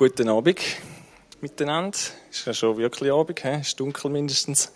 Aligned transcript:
Guten 0.00 0.28
Abend 0.28 0.60
miteinander. 1.40 1.98
Ist 2.30 2.46
ja 2.46 2.54
schon 2.54 2.78
wirklich 2.78 3.10
Abend, 3.10 3.42
he? 3.42 3.62
ist 3.62 3.80
dunkel 3.80 4.12
mindestens. 4.12 4.70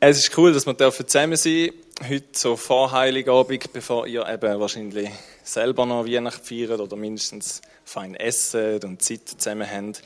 Es 0.00 0.18
ist 0.18 0.36
cool, 0.36 0.52
dass 0.52 0.66
wir 0.66 0.76
zusammen 0.76 1.36
sein 1.36 1.70
dürfen. 1.96 2.10
Heute 2.10 2.26
so 2.32 2.56
vor 2.56 2.90
Heiligabend, 2.90 3.72
bevor 3.72 4.08
ihr 4.08 4.28
eben 4.28 4.58
wahrscheinlich 4.58 5.10
selber 5.44 5.86
noch 5.86 6.06
Weihnachten 6.06 6.44
feiert 6.44 6.80
oder 6.80 6.96
mindestens 6.96 7.62
fein 7.84 8.16
essen 8.16 8.82
und 8.82 9.00
Zeit 9.00 9.28
zusammen 9.28 9.70
habt. 9.70 10.02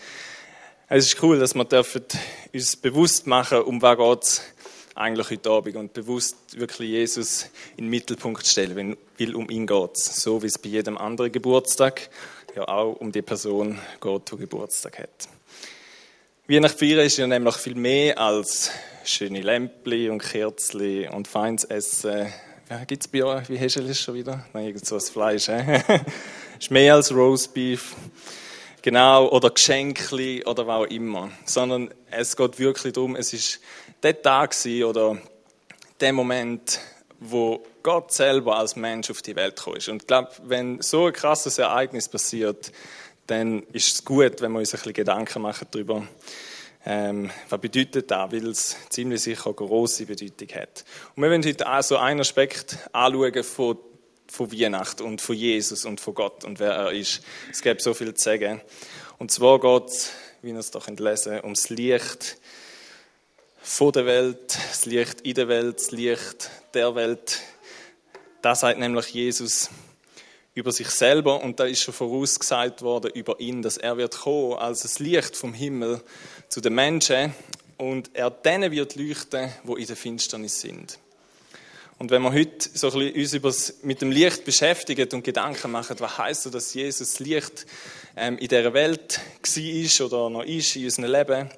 Es 0.91 1.07
ist 1.07 1.23
cool, 1.23 1.39
dass 1.39 1.55
wir 1.55 1.67
uns 2.53 2.77
bewusst 2.77 3.27
machen, 3.27 3.63
um 3.63 3.81
was 3.81 3.97
geht 3.97 4.23
es 4.23 4.43
eigentlich 4.95 5.31
heute 5.31 5.51
Abend 5.51 5.77
und 5.77 5.93
bewusst 5.95 6.37
wirklich 6.59 6.91
Jesus 6.91 7.47
in 7.79 7.85
den 7.85 7.91
Mittelpunkt 7.91 8.47
stellen, 8.47 8.99
weil 9.19 9.35
um 9.35 9.49
ihn 9.49 9.67
geht 9.67 9.97
So 9.97 10.43
wie 10.43 10.49
es 10.49 10.59
bei 10.59 10.69
jedem 10.69 10.99
anderen 10.99 11.33
Geburtstag 11.33 12.11
ja 12.55 12.69
auch 12.69 12.95
um 12.95 13.13
die 13.13 13.23
Person 13.23 13.79
geht, 14.01 14.33
die 14.33 14.37
Geburtstag 14.37 14.99
hat. 14.99 15.29
Weihnachten 16.49 16.79
feiern 16.79 17.07
ist 17.07 17.17
ja 17.17 17.27
nämlich 17.27 17.55
viel 17.57 17.75
mehr 17.75 18.19
als 18.19 18.71
schöne 19.05 19.41
Lämpli 19.41 20.11
und 20.11 20.19
Kerzli 20.21 21.09
und 21.09 21.29
feines 21.29 21.65
Essen. 21.65 22.33
Ja, 22.69 22.85
Gibt 22.85 23.05
es 23.05 23.09
bei 23.09 23.25
euch, 23.25 23.49
wie 23.49 23.59
hast 23.59 23.77
du 23.77 23.83
das 23.83 23.99
schon 23.99 24.15
wieder? 24.15 24.45
Nein, 24.53 24.67
irgend 24.67 24.87
so 24.87 24.97
ein 24.97 25.01
Fleisch. 25.01 25.47
He? 25.47 25.53
ist 26.59 26.71
mehr 26.71 26.95
als 26.95 27.15
Roastbeef. 27.15 27.95
Genau, 28.83 29.29
oder 29.29 29.51
Geschenkli 29.51 30.45
oder 30.45 30.67
was 30.67 30.81
auch 30.81 30.91
immer. 30.91 31.31
Sondern 31.45 31.93
es 32.11 32.37
geht 32.37 32.59
wirklich 32.59 32.93
darum, 32.93 33.15
es 33.15 33.33
ist 33.33 33.61
der 34.03 34.21
Tag 34.21 34.55
oder 34.85 35.19
der 36.01 36.13
Moment, 36.13 36.81
wo 37.21 37.63
Gott 37.83 38.13
selber 38.13 38.57
als 38.57 38.77
Mensch 38.77 39.11
auf 39.11 39.23
die 39.23 39.37
Welt 39.37 39.57
gekommen 39.57 39.77
ist. 39.77 39.89
Und 39.89 40.03
ich 40.03 40.07
glaube, 40.07 40.31
wenn 40.45 40.81
so 40.81 41.07
ein 41.07 41.13
krasses 41.13 41.59
Ereignis 41.59 42.09
passiert, 42.09 42.73
dann 43.27 43.63
ist 43.73 43.95
es 43.95 44.05
gut, 44.05 44.41
wenn 44.41 44.53
wir 44.53 44.59
uns 44.59 44.75
ein 44.75 44.79
bisschen 44.79 44.93
Gedanken 44.93 45.43
machen 45.43 45.69
darüber, 45.71 46.07
ähm, 46.85 47.31
was 47.49 47.61
bedeutet 47.61 48.11
das, 48.11 48.33
weil 48.33 48.49
es 48.49 48.77
ziemlich 48.89 49.23
sicher 49.23 49.47
eine 49.47 49.55
grosse 49.55 50.07
Bedeutung 50.07 50.49
hat. 50.49 50.85
Und 51.15 51.23
wir 51.23 51.31
wollen 51.31 51.45
heute 51.45 51.71
auch 51.71 51.83
so 51.83 51.97
einen 51.97 52.21
Aspekt 52.21 52.77
anschauen 52.93 53.45
von, 53.45 53.79
von 54.27 54.53
Weihnachten 54.53 55.03
und 55.05 55.21
von 55.21 55.37
Jesus 55.37 55.85
und 55.85 56.01
von 56.01 56.15
Gott 56.15 56.45
und 56.45 56.59
wer 56.59 56.73
er 56.73 56.93
ist. 56.93 57.23
Es 57.51 57.63
gibt 57.63 57.83
so 57.83 57.95
viel 57.95 58.13
zu 58.15 58.25
sagen. 58.25 58.61
Und 59.19 59.31
zwar 59.31 59.61
geht 59.61 59.89
es, 59.91 60.11
wie 60.43 60.51
ihr 60.51 60.59
es 60.59 60.73
doch 60.73 60.89
lesen 60.89 61.41
ums 61.43 61.69
Licht 61.69 62.39
von 63.63 63.93
der 63.93 64.07
Welt, 64.07 64.59
das 64.71 64.87
Licht 64.87 65.21
in 65.21 65.35
der 65.35 65.47
Welt, 65.47 65.77
das 65.79 65.93
Licht 65.93 66.51
der 66.75 66.97
Welt. 66.97 67.41
Da 68.43 68.57
sagt 68.57 68.81
nämlich 68.81 69.07
Jesus 69.11 69.71
über 70.53 70.73
sich 70.73 70.91
selber 70.91 71.41
und 71.45 71.61
da 71.61 71.65
ist 71.65 71.81
schon 71.81 71.95
vorausgesagt 71.95 72.83
worden 72.83 73.13
über 73.15 73.39
ihn, 73.39 73.63
dass 73.63 73.77
er 73.77 73.97
wird 73.97 74.19
kommen 74.19 74.55
als 74.55 74.83
das 74.83 74.99
Licht 74.99 75.37
vom 75.37 75.55
Himmel 75.55 76.03
zu 76.49 76.61
den 76.61 76.75
Menschen 76.75 77.33
und 77.79 78.11
er 78.15 78.31
denen 78.31 78.73
wird 78.73 78.97
leuchten, 78.97 79.53
wo 79.63 79.77
in 79.77 79.87
der 79.87 79.95
Finsternis 79.95 80.61
sind. 80.61 80.99
Und 82.01 82.11
wenn 82.11 82.21
wir 82.23 82.33
heute 82.33 82.69
so 82.75 82.91
ein 82.91 83.13
bisschen 83.13 83.45
uns 83.45 83.75
mit 83.85 84.03
dem 84.03 84.11
Licht 84.11 84.45
beschäftigen 84.45 85.09
und 85.13 85.23
Gedanken 85.23 85.71
machen, 85.71 85.95
was 86.01 86.19
heißt 86.19 86.47
das, 86.47 86.53
dass 86.53 86.75
Jesus 86.75 87.21
Licht 87.21 87.65
ähm, 88.17 88.39
in 88.39 88.49
dieser 88.49 88.75
Welt 88.75 89.21
war 89.41 90.07
oder 90.07 90.31
noch 90.31 90.43
ist 90.43 90.75
in 90.75 90.87
unserem 90.87 91.13
Leben, 91.13 91.51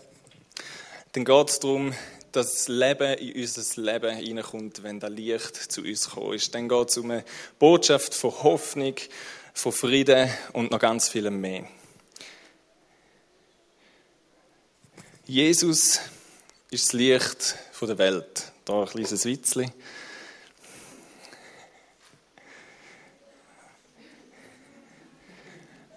dann 1.12 1.24
geht 1.24 1.48
es 1.48 1.60
darum, 1.60 1.94
dass 2.36 2.52
das 2.52 2.68
Leben 2.68 3.18
in 3.18 3.40
unser 3.40 3.82
Leben 3.82 4.16
hineinkommt, 4.16 4.82
wenn 4.82 4.98
das 4.98 5.10
Licht 5.10 5.56
zu 5.56 5.82
uns 5.82 6.10
ist. 6.34 6.54
Dann 6.54 6.68
geht 6.68 6.88
es 6.88 6.98
um 6.98 7.10
eine 7.10 7.24
Botschaft 7.58 8.14
von 8.14 8.30
Hoffnung, 8.42 8.94
von 9.52 9.72
Frieden 9.72 10.28
und 10.52 10.70
noch 10.70 10.80
ganz 10.80 11.08
vielem 11.08 11.40
mehr. 11.40 11.68
Jesus 15.26 16.00
ist 16.70 16.86
das 16.86 16.92
Licht 16.92 17.56
der 17.80 17.98
Welt. 17.98 18.52
Da 18.64 18.80
ein 18.80 18.86
kleines 18.88 19.24
Witzchen. 19.24 19.70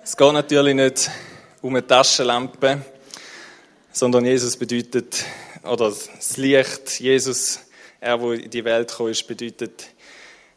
Es 0.04 0.16
geht 0.16 0.34
natürlich 0.34 0.76
nicht 0.76 1.10
um 1.62 1.76
eine 1.76 1.86
Taschenlampe, 1.86 2.82
sondern 3.92 4.26
Jesus 4.26 4.56
bedeutet, 4.56 5.26
oder 5.68 5.90
das 5.90 6.38
Licht, 6.38 7.00
Jesus, 7.00 7.60
er, 8.00 8.22
wo 8.22 8.32
in 8.32 8.50
die 8.50 8.64
Welt 8.64 8.90
gekommen 8.90 9.12
ist, 9.12 9.28
bedeutet 9.28 9.88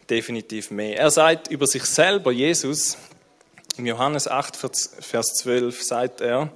definitiv 0.09 0.71
mehr. 0.71 0.99
Er 0.99 1.11
sagt 1.11 1.49
über 1.49 1.67
sich 1.67 1.85
selber, 1.85 2.33
Jesus, 2.33 2.97
im 3.77 3.87
Johannes 3.87 4.29
8, 4.29 4.57
Vers 4.57 5.35
12, 5.35 5.83
sagt 5.83 6.21
er, 6.21 6.53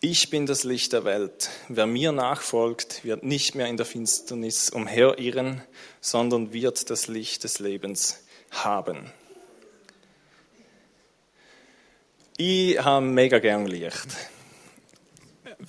ich 0.00 0.30
bin 0.30 0.46
das 0.46 0.62
Licht 0.62 0.92
der 0.92 1.04
Welt. 1.04 1.50
Wer 1.68 1.86
mir 1.86 2.12
nachfolgt, 2.12 3.02
wird 3.04 3.24
nicht 3.24 3.54
mehr 3.54 3.66
in 3.66 3.76
der 3.76 3.86
Finsternis 3.86 4.70
umherirren, 4.70 5.62
sondern 6.00 6.52
wird 6.52 6.90
das 6.90 7.08
Licht 7.08 7.44
des 7.44 7.58
Lebens 7.58 8.22
haben. 8.50 9.10
Ich 12.36 12.78
habe 12.78 13.06
mega 13.06 13.38
gern 13.38 13.66
Licht 13.66 14.08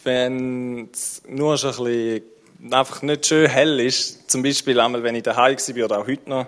wenn 0.04 0.90
es 0.94 1.22
nur 1.28 1.58
schon 1.58 1.72
ein 1.72 1.84
bisschen 1.84 2.24
einfach 2.72 3.02
nicht 3.02 3.26
schön 3.26 3.50
hell 3.50 3.80
ist, 3.80 4.30
zum 4.30 4.44
Beispiel 4.44 4.80
einmal, 4.80 5.04
wenn 5.04 5.16
ich 5.16 5.24
daheim 5.24 5.58
war 5.58 5.86
oder 5.86 6.00
auch 6.00 6.08
heute 6.08 6.30
noch 6.30 6.48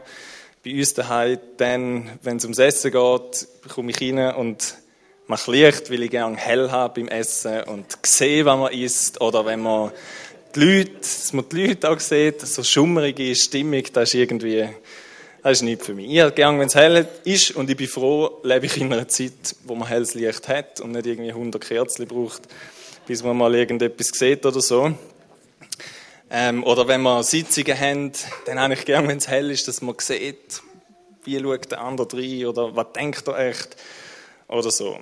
bei 0.64 0.74
uns 0.74 0.94
daheim, 0.94 1.40
dann, 1.58 2.10
wenn 2.24 2.38
es 2.38 2.44
ums 2.44 2.60
Essen 2.60 2.92
geht, 2.92 3.48
komme 3.74 3.92
ich 3.92 4.02
rein 4.02 4.36
und 4.36 4.76
mache 5.28 5.52
Licht, 5.52 5.92
weil 5.92 6.04
ich 6.04 6.12
gerne 6.12 6.36
hell 6.36 6.72
habe 6.72 7.02
beim 7.02 7.08
Essen 7.08 7.64
und 7.64 7.86
sehe, 8.04 8.46
was 8.46 8.58
man 8.58 8.74
isst 8.74 9.22
oder 9.22 9.46
wenn 9.46 9.62
man 9.62 9.92
die 10.56 10.60
Leute, 10.60 10.92
dass 11.00 11.34
man 11.34 11.48
die 11.50 11.68
Leute 11.68 11.90
auch 11.90 12.00
sieht, 12.00 12.42
so 12.42 12.64
schummerige 12.64 13.36
Stimmung, 13.36 13.84
das 13.94 14.10
ist 14.10 14.16
irgendwie, 14.16 14.68
das 15.44 15.52
ist 15.54 15.62
nicht 15.62 15.84
für 15.84 15.94
mich. 15.94 16.10
Ich 16.10 16.20
habe 16.20 16.32
gerne, 16.32 16.60
wenn 16.60 16.68
es 16.68 16.76
hell 16.76 17.08
ist 17.24 17.52
und 17.52 17.70
ich 17.70 17.78
bin 17.78 17.88
froh, 17.88 18.40
lebe 18.44 18.66
ich 18.66 18.78
in 18.78 18.92
einer 18.92 19.08
Zeit, 19.08 19.56
wo 19.66 19.76
man 19.76 19.88
helles 19.88 20.16
Licht 20.16 20.48
hat 20.48 20.82
und 20.82 20.94
nicht 20.94 21.06
irgendwie 21.06 21.30
100 21.30 21.64
Kerzen 21.64 22.08
braucht 22.08 22.42
bis 23.10 23.24
man 23.24 23.36
mal 23.36 23.56
irgendetwas 23.56 24.10
sieht 24.10 24.46
oder 24.46 24.62
so. 24.62 24.94
Ähm, 26.30 26.64
oder 26.64 26.88
wenn 26.88 27.02
wir 27.02 27.24
Sitzungen 27.24 27.76
haben, 27.76 28.12
dann 28.46 28.60
habe 28.60 28.76
ich 28.76 28.86
gerne, 28.86 29.08
wenn 29.08 29.18
es 29.18 29.28
hell 29.28 29.50
ist, 29.50 29.68
dass 29.68 29.82
man 29.82 29.96
sieht, 29.98 30.62
wie 31.24 31.40
schaut 31.40 31.72
der 31.72 31.82
andere 31.82 32.08
rein 32.16 32.46
oder 32.46 32.76
was 32.76 32.94
denkt 32.94 33.28
er 33.28 33.40
echt 33.40 33.78
oder 34.48 34.70
so. 34.70 35.00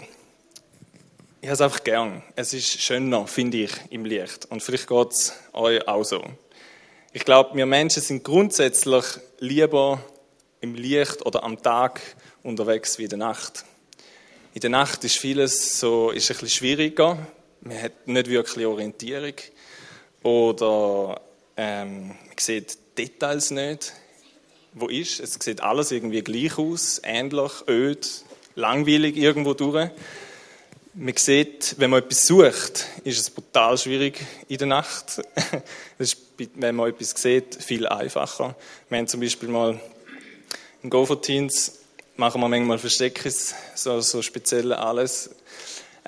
Ich 1.42 1.50
habe 1.50 1.56
es 1.56 1.60
einfach 1.60 1.84
gern. 1.84 2.24
Es 2.38 2.54
ist 2.54 2.82
schöner, 2.82 3.28
finde 3.28 3.58
ich, 3.58 3.72
im 3.90 4.06
Licht. 4.06 4.46
Und 4.46 4.64
vielleicht 4.64 4.88
geht 4.88 5.12
es 5.12 5.34
euch 5.52 5.86
auch 5.86 6.06
so. 6.06 6.24
Ich 7.12 7.26
glaube, 7.26 7.58
wir 7.58 7.66
Menschen 7.66 8.02
sind 8.02 8.24
grundsätzlich 8.24 9.04
lieber 9.40 10.02
im 10.62 10.76
Licht 10.76 11.26
oder 11.26 11.44
am 11.44 11.62
Tag 11.62 12.00
unterwegs 12.42 13.00
wie 13.00 13.04
in 13.04 13.10
der 13.10 13.20
Nacht. 13.20 13.66
In 14.54 14.62
der 14.62 14.70
Nacht 14.70 15.04
ist 15.04 15.18
vieles 15.18 15.78
so, 15.82 16.12
ist 16.12 16.32
ein 16.32 16.36
bisschen 16.36 16.50
schwieriger, 16.50 17.18
man 17.62 17.82
hat 17.82 18.08
nicht 18.08 18.30
wirklich 18.30 18.66
Orientierung 18.66 19.34
oder 20.24 21.22
ähm, 21.56 22.08
man 22.08 22.18
sieht 22.40 22.78
Details 22.98 23.52
nicht. 23.52 23.94
Wo 24.74 24.88
ist? 24.88 25.20
Es 25.20 25.34
sieht 25.34 25.62
alles 25.62 25.92
irgendwie 25.92 26.22
gleich 26.22 26.58
aus, 26.58 27.02
ähnlich, 27.04 27.52
öd, 27.68 28.08
langweilig 28.56 29.18
irgendwo 29.18 29.54
durch. 29.54 29.90
Man 30.94 31.16
sieht, 31.16 31.76
wenn 31.78 31.92
man 31.92 32.04
etwas 32.04 32.26
sucht, 32.26 32.86
ist 33.04 33.20
es 33.20 33.30
brutal 33.30 33.78
schwierig 33.78 34.26
in 34.48 34.58
der 34.58 34.68
Nacht. 34.68 35.22
Das 35.98 36.14
ist, 36.14 36.18
wenn 36.54 36.76
man 36.76 36.90
etwas 36.90 37.12
sieht, 37.12 37.56
viel 37.56 37.88
einfacher. 37.88 38.56
Wir 38.90 39.00
haben 39.00 39.08
zum 39.08 39.20
Beispiel 39.20 39.50
mal 39.50 39.80
in 40.84 40.92
Gopher-Teens 40.92 41.80
machen 42.18 42.42
wir 42.42 42.48
manchmal 42.48 42.80
Versteckes, 42.80 43.54
so, 43.76 44.02
so 44.02 44.22
speziell 44.22 44.74
alles. 44.74 45.30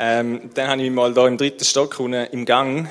Ähm, 0.02 0.50
dann 0.54 0.70
habe 0.70 0.82
ich 0.82 0.88
mich 0.88 0.96
mal 0.96 1.14
da 1.14 1.28
im 1.28 1.38
dritten 1.38 1.66
Stock 1.66 2.00
unten 2.00 2.26
im 2.32 2.46
Gang 2.46 2.90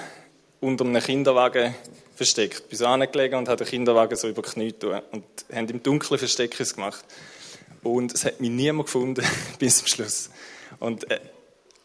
unter 0.60 0.84
einem 0.84 1.02
Kinderwagen 1.02 1.74
versteckt. 2.14 2.68
Bin 2.68 2.78
so 2.78 2.86
angelegen 2.86 3.38
und 3.38 3.48
habe 3.48 3.64
den 3.64 3.66
Kinderwagen 3.66 4.14
so 4.14 4.28
über 4.28 4.42
die 4.42 4.50
Knie 4.50 4.72
tun 4.72 5.00
und 5.12 5.24
haben 5.50 5.68
im 5.68 5.82
Dunkeln 5.82 6.18
Versteckes 6.18 6.74
gemacht. 6.74 7.02
Und 7.82 8.12
es 8.12 8.26
hat 8.26 8.42
mich 8.42 8.50
niemand 8.50 8.86
gefunden 8.86 9.24
bis 9.58 9.78
zum 9.78 9.86
Schluss. 9.86 10.28
Und 10.80 11.10
äh, 11.10 11.18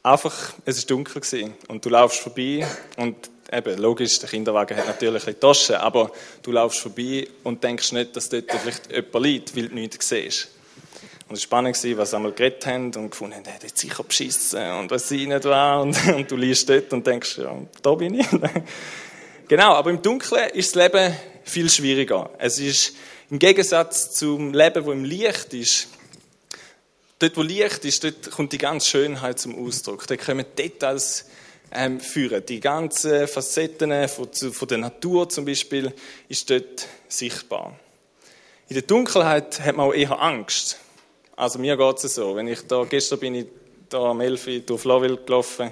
einfach, 0.03 0.55
es 0.65 0.77
ist 0.79 0.91
dunkel 0.91 1.21
gewesen. 1.21 1.53
und 1.69 1.85
du 1.85 1.89
laufst 1.89 2.19
vorbei 2.19 2.67
und 2.97 3.15
eben, 3.49 3.77
logisch, 3.77 4.19
der 4.19 4.27
Kinderwagen 4.27 4.75
hat 4.75 4.87
natürlich 4.87 5.25
eine 5.25 5.39
Tasche, 5.39 5.79
aber 5.79 6.11
du 6.41 6.51
laufst 6.51 6.81
vorbei 6.81 7.29
und 7.43 7.63
denkst 7.63 7.93
nicht, 7.93 8.13
dass 8.17 8.27
dort 8.27 8.51
vielleicht 8.51 8.91
jemand 8.91 9.25
liegt, 9.25 9.55
weil 9.55 9.69
du 9.69 9.75
nichts 9.75 10.09
siehst. 10.09 10.49
Und 11.27 11.35
es 11.35 11.41
war 11.41 11.59
spannend, 11.61 11.97
was 11.97 12.09
sie 12.11 12.15
einmal 12.15 12.31
geredet 12.33 12.65
haben 12.65 12.93
und 12.95 13.11
gefunden 13.11 13.35
haben, 13.35 13.45
er 13.45 13.53
hat 13.53 13.77
sicher 13.77 14.03
beschissen 14.03 14.71
und 14.73 14.91
was 14.91 15.07
sie 15.07 15.25
nicht 15.25 15.45
war. 15.45 15.81
Und, 15.83 16.07
und 16.07 16.29
du 16.29 16.35
liest 16.35 16.69
dort 16.69 16.91
und 16.93 17.05
denkst, 17.07 17.37
ja, 17.37 17.55
da 17.81 17.95
bin 17.95 18.19
ich. 18.19 18.27
genau, 19.47 19.73
aber 19.73 19.89
im 19.89 20.01
Dunkeln 20.01 20.49
ist 20.51 20.75
das 20.75 20.83
Leben 20.83 21.15
viel 21.43 21.69
schwieriger. 21.69 22.29
Es 22.37 22.59
ist 22.59 22.95
im 23.29 23.39
Gegensatz 23.39 24.11
zum 24.11 24.53
Leben, 24.53 24.85
wo 24.85 24.91
im 24.91 25.05
Licht 25.05 25.53
ist, 25.53 25.87
dort, 27.19 27.37
wo 27.37 27.41
Licht 27.41 27.85
ist, 27.85 28.03
dort 28.03 28.31
kommt 28.31 28.51
die 28.53 28.57
ganze 28.57 28.89
Schönheit 28.89 29.39
zum 29.39 29.65
Ausdruck. 29.65 30.05
Da 30.07 30.17
kommen 30.17 30.45
Details 30.57 31.25
ähm, 31.71 31.99
führen. 31.99 32.45
Die 32.45 32.59
ganzen 32.59 33.27
Facetten 33.27 34.07
von, 34.07 34.31
von 34.33 34.67
der 34.67 34.77
Natur 34.77 35.29
zum 35.29 35.45
Beispiel 35.45 35.93
ist 36.29 36.49
dort 36.49 36.87
sichtbar. 37.07 37.79
In 38.69 38.75
der 38.75 38.83
Dunkelheit 38.83 39.59
hat 39.59 39.75
man 39.75 39.87
auch 39.87 39.93
eher 39.93 40.21
Angst. 40.21 40.79
Also 41.35 41.57
mir 41.57 41.77
geht 41.77 42.03
es 42.03 42.15
so. 42.15 42.35
Wenn 42.35 42.47
ich 42.47 42.67
da, 42.67 42.83
gestern 42.83 43.19
bin 43.19 43.35
ich 43.35 43.47
da 43.89 44.11
am 44.11 44.21
11 44.21 44.47
Uhr 44.47 44.59
durch 44.59 44.81
Flawil 44.81 45.17
gelaufen 45.17 45.71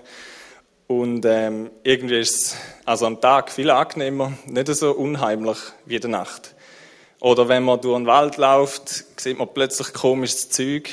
und 0.88 1.24
ähm, 1.25 1.69
irgendwie 1.84 2.19
ist 2.19 2.36
es 2.36 2.56
also 2.84 3.06
am 3.06 3.22
Tag 3.22 3.52
viel 3.52 3.69
angenehmer, 3.69 4.34
nicht 4.48 4.68
so 4.68 4.92
unheimlich 4.92 5.58
wie 5.86 5.96
in 5.96 6.02
der 6.02 6.10
Nacht. 6.10 6.56
Oder 7.19 7.48
wenn 7.48 7.63
man 7.63 7.80
durch 7.80 7.98
den 7.98 8.08
Wald 8.08 8.38
läuft, 8.38 9.06
sieht 9.19 9.38
man 9.38 9.54
plötzlich 9.54 9.94
komisches 9.94 10.50
Zeug. 10.50 10.90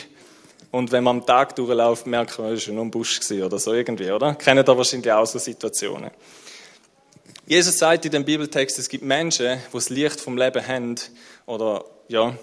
Und 0.70 0.92
wenn 0.92 1.02
man 1.02 1.20
am 1.20 1.26
Tag 1.26 1.56
durchläuft, 1.56 2.06
merkt 2.06 2.38
man, 2.38 2.52
es 2.52 2.68
war 2.68 2.74
nur 2.74 2.84
ein 2.84 2.90
Busch 2.90 3.20
oder 3.30 3.58
so 3.58 3.72
irgendwie, 3.72 4.10
oder? 4.10 4.34
Kennt 4.34 4.68
ihr 4.68 4.76
wahrscheinlich 4.76 5.10
auch 5.10 5.24
so 5.24 5.38
Situationen. 5.38 6.10
Jesus 7.46 7.78
sagt 7.78 8.04
in 8.04 8.12
dem 8.12 8.26
Bibeltext, 8.26 8.78
es 8.78 8.90
gibt 8.90 9.02
Menschen, 9.02 9.56
die 9.56 9.72
das 9.72 9.88
Licht 9.88 10.20
vom 10.20 10.36
Leben 10.36 10.66
haben, 10.66 10.96
oder, 11.46 11.82
ja, 12.08 12.36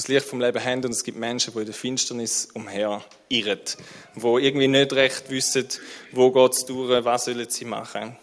das 0.00 0.08
Licht 0.08 0.26
vom 0.26 0.40
Leben 0.40 0.64
haben, 0.64 0.82
und 0.82 0.92
es 0.92 1.04
gibt 1.04 1.18
Menschen, 1.18 1.52
die 1.52 1.58
in 1.58 1.66
der 1.66 1.74
Finsternis 1.74 2.48
umher 2.54 3.04
irren, 3.28 3.60
die 4.16 4.20
irgendwie 4.20 4.66
nicht 4.66 4.94
recht 4.94 5.28
wissen, 5.28 5.68
wo 6.12 6.30
geht 6.32 6.52
es 6.54 6.64
durch, 6.64 7.04
was 7.04 7.26
sollen 7.26 7.50
sie 7.50 7.66
machen. 7.66 8.16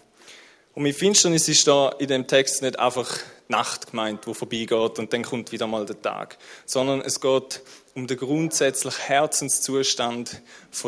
Und 0.74 0.84
mit 0.84 0.96
Finsternis 0.96 1.48
ist 1.48 1.68
da 1.68 1.90
in 2.00 2.08
dem 2.08 2.26
Text 2.26 2.64
nicht 2.64 2.80
einfach 2.80 3.20
Nacht 3.48 3.92
gemeint, 3.92 4.26
wo 4.26 4.34
vorbeigeht 4.34 4.98
und 4.98 5.14
dann 5.14 5.22
kommt 5.22 5.52
wieder 5.52 5.68
mal 5.68 5.86
der 5.86 6.02
Tag, 6.02 6.40
sondern 6.66 7.02
es 7.02 7.22
geht 7.22 7.62
um 7.94 8.08
den 8.08 8.18
grundsätzlichen 8.18 9.04
Herzenszustand 9.06 10.42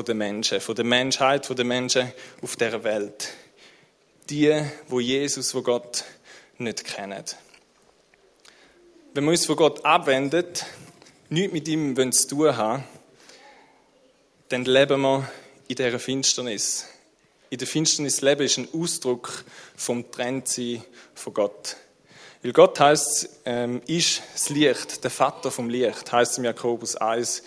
der 0.07 0.15
Menschen, 0.15 0.59
von 0.59 0.73
der 0.73 0.85
Menschheit, 0.85 1.45
von 1.45 1.55
der 1.55 1.65
Menschen 1.65 2.11
auf 2.41 2.55
der 2.55 2.83
Welt. 2.83 3.29
Die, 4.31 4.59
wo 4.87 4.99
Jesus, 4.99 5.53
wo 5.53 5.61
Gott 5.61 6.03
nicht 6.57 6.83
kennen. 6.83 7.25
Wenn 9.13 9.25
wir 9.25 9.31
uns 9.31 9.45
von 9.45 9.55
Gott 9.55 9.85
abwenden, 9.85 10.45
nichts 11.29 11.53
mit 11.53 11.67
ihm 11.67 12.11
zu 12.11 12.27
tun 12.27 12.55
haben, 12.55 12.83
dann 14.49 14.65
leben 14.65 15.01
wir 15.01 15.29
in 15.67 15.75
dieser 15.75 15.99
Finsternis 15.99 16.85
in 17.49 17.57
der 17.57 17.67
Finsternis 17.67 18.21
leben, 18.21 18.43
ist 18.43 18.57
ein 18.57 18.67
Ausdruck 18.73 19.43
vom 19.75 20.11
Trennsein 20.11 20.83
von 21.15 21.33
Gott. 21.33 21.77
Weil 22.41 22.53
Gott 22.53 22.79
heißt, 22.79 23.29
ähm, 23.45 23.81
ist 23.87 24.21
das 24.33 24.49
Licht, 24.49 25.03
der 25.03 25.11
Vater 25.11 25.51
vom 25.51 25.69
Licht, 25.69 26.11
heißt 26.11 26.37
im 26.37 26.45
Jakobus 26.45 26.95
1. 26.95 27.43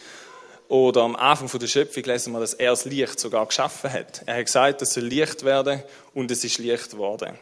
Oder 0.68 1.02
am 1.02 1.16
Anfang 1.16 1.58
der 1.58 1.66
Schöpfung 1.66 2.02
lesen 2.04 2.32
wir, 2.32 2.40
dass 2.40 2.54
er 2.54 2.70
das 2.70 2.84
Licht 2.84 3.20
sogar 3.20 3.46
geschaffen 3.46 3.92
hat. 3.92 4.22
Er 4.26 4.38
hat 4.38 4.46
gesagt, 4.46 4.82
es 4.82 4.94
soll 4.94 5.04
Licht 5.04 5.44
werden 5.44 5.82
und 6.14 6.30
es 6.30 6.44
ist 6.44 6.58
Licht 6.58 6.90
geworden. 6.90 7.38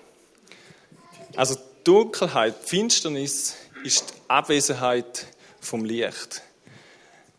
Also 1.36 1.56
Dunkelheit, 1.84 2.56
Finsternis 2.62 3.56
ist 3.84 4.10
die 4.10 4.14
Abwesenheit 4.28 5.26
vom 5.60 5.84
Licht. 5.84 6.42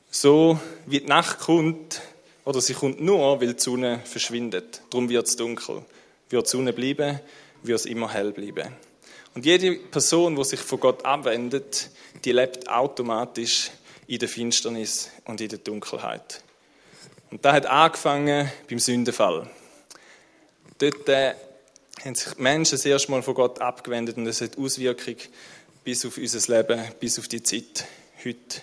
So 0.09 0.59
wie 0.85 0.99
die 0.99 1.07
Nacht 1.07 1.39
kommt, 1.39 2.01
oder 2.43 2.59
sie 2.61 2.73
kommt 2.73 2.99
nur, 2.99 3.39
weil 3.39 3.53
die 3.53 3.61
Sonne 3.61 4.01
verschwindet. 4.03 4.81
Darum 4.89 5.09
wird 5.09 5.27
es 5.27 5.35
dunkel. 5.35 5.85
Wird 6.29 6.47
die 6.47 6.49
Sonne 6.49 6.73
bleiben, 6.73 7.19
wird 7.63 7.79
es 7.79 7.85
immer 7.85 8.11
hell 8.11 8.31
bleiben. 8.31 8.75
Und 9.33 9.45
jede 9.45 9.75
Person, 9.75 10.35
die 10.35 10.43
sich 10.43 10.59
von 10.59 10.79
Gott 10.79 11.05
abwendet, 11.05 11.89
die 12.25 12.31
lebt 12.31 12.69
automatisch 12.69 13.71
in 14.07 14.19
der 14.19 14.27
Finsternis 14.27 15.09
und 15.25 15.39
in 15.39 15.47
der 15.47 15.59
Dunkelheit. 15.59 16.43
Und 17.29 17.45
da 17.45 17.53
hat 17.53 17.65
angefangen 17.65 18.51
beim 18.69 18.79
Sündenfall. 18.79 19.49
Dort 20.79 21.07
äh, 21.07 21.35
haben 22.03 22.15
sich 22.15 22.33
die 22.33 22.41
Menschen 22.41 22.71
das 22.71 22.85
erste 22.85 23.11
Mal 23.11 23.21
von 23.21 23.35
Gott 23.35 23.61
abgewendet 23.61 24.17
und 24.17 24.27
es 24.27 24.41
hat 24.41 24.57
Auswirkungen 24.57 25.17
bis 25.83 26.05
auf 26.05 26.17
unser 26.17 26.57
Leben, 26.57 26.81
bis 26.99 27.19
auf 27.19 27.27
die 27.27 27.43
Zeit 27.43 27.85
heute. 28.23 28.61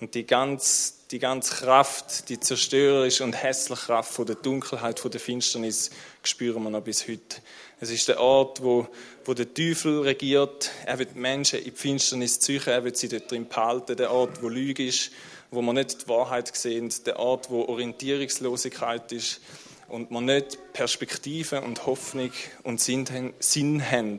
Und 0.00 0.14
die 0.14 0.26
ganze 0.26 0.98
die 1.10 1.18
ganze 1.18 1.54
Kraft, 1.54 2.28
die 2.28 2.38
zerstörerische 2.38 3.24
und 3.24 3.32
hässliche 3.32 3.86
Kraft 3.86 4.12
von 4.12 4.26
der 4.26 4.36
Dunkelheit, 4.36 5.00
von 5.00 5.10
der 5.10 5.20
Finsternis 5.20 5.90
spüren 6.22 6.62
wir 6.62 6.70
noch 6.70 6.82
bis 6.82 7.08
heute. 7.08 7.40
Es 7.80 7.90
ist 7.90 8.08
der 8.08 8.20
Ort, 8.20 8.62
wo, 8.62 8.86
wo 9.24 9.32
der 9.32 9.52
Teufel 9.54 10.00
regiert. 10.00 10.70
Er 10.84 10.98
wird 10.98 11.16
Menschen 11.16 11.60
in 11.60 11.64
die 11.64 11.70
Finsternis 11.70 12.40
ziehen, 12.40 12.60
er 12.66 12.84
wird 12.84 12.96
sie 12.96 13.08
dort 13.08 13.30
drin 13.30 13.48
behalten. 13.48 13.96
Der 13.96 14.12
Ort, 14.12 14.42
wo 14.42 14.48
Lüge 14.48 14.86
ist, 14.86 15.10
wo 15.50 15.62
man 15.62 15.76
nicht 15.76 16.02
die 16.02 16.08
Wahrheit 16.08 16.54
sehen. 16.54 16.92
Der 17.06 17.18
Ort, 17.18 17.50
wo 17.50 17.64
Orientierungslosigkeit 17.64 19.10
ist 19.12 19.40
und 19.88 20.10
man 20.10 20.26
nicht 20.26 20.58
Perspektive 20.74 21.62
und 21.62 21.86
Hoffnung 21.86 22.32
und 22.64 22.80
Sinn, 22.80 23.08
haben 23.08 24.18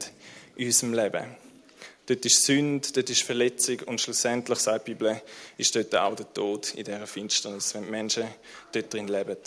in 0.56 0.66
unserem 0.66 0.94
Leben. 0.94 1.49
Dort 2.10 2.26
ist 2.26 2.44
Sünde, 2.44 2.88
dort 2.92 3.08
ist 3.12 3.22
Verletzung 3.22 3.82
und 3.86 4.02
schlussendlich, 4.02 4.58
sagt 4.58 4.88
die 4.88 4.96
Bibel, 4.96 5.22
ist 5.60 5.76
dort 5.76 5.96
auch 5.96 6.16
der 6.16 6.34
Tod 6.34 6.74
in 6.74 6.84
dieser 6.84 7.06
Finsternis, 7.06 7.76
wenn 7.76 7.84
die 7.84 7.92
Menschen 7.92 8.24
dort 8.72 8.92
drin 8.92 9.08
leben. 9.08 9.38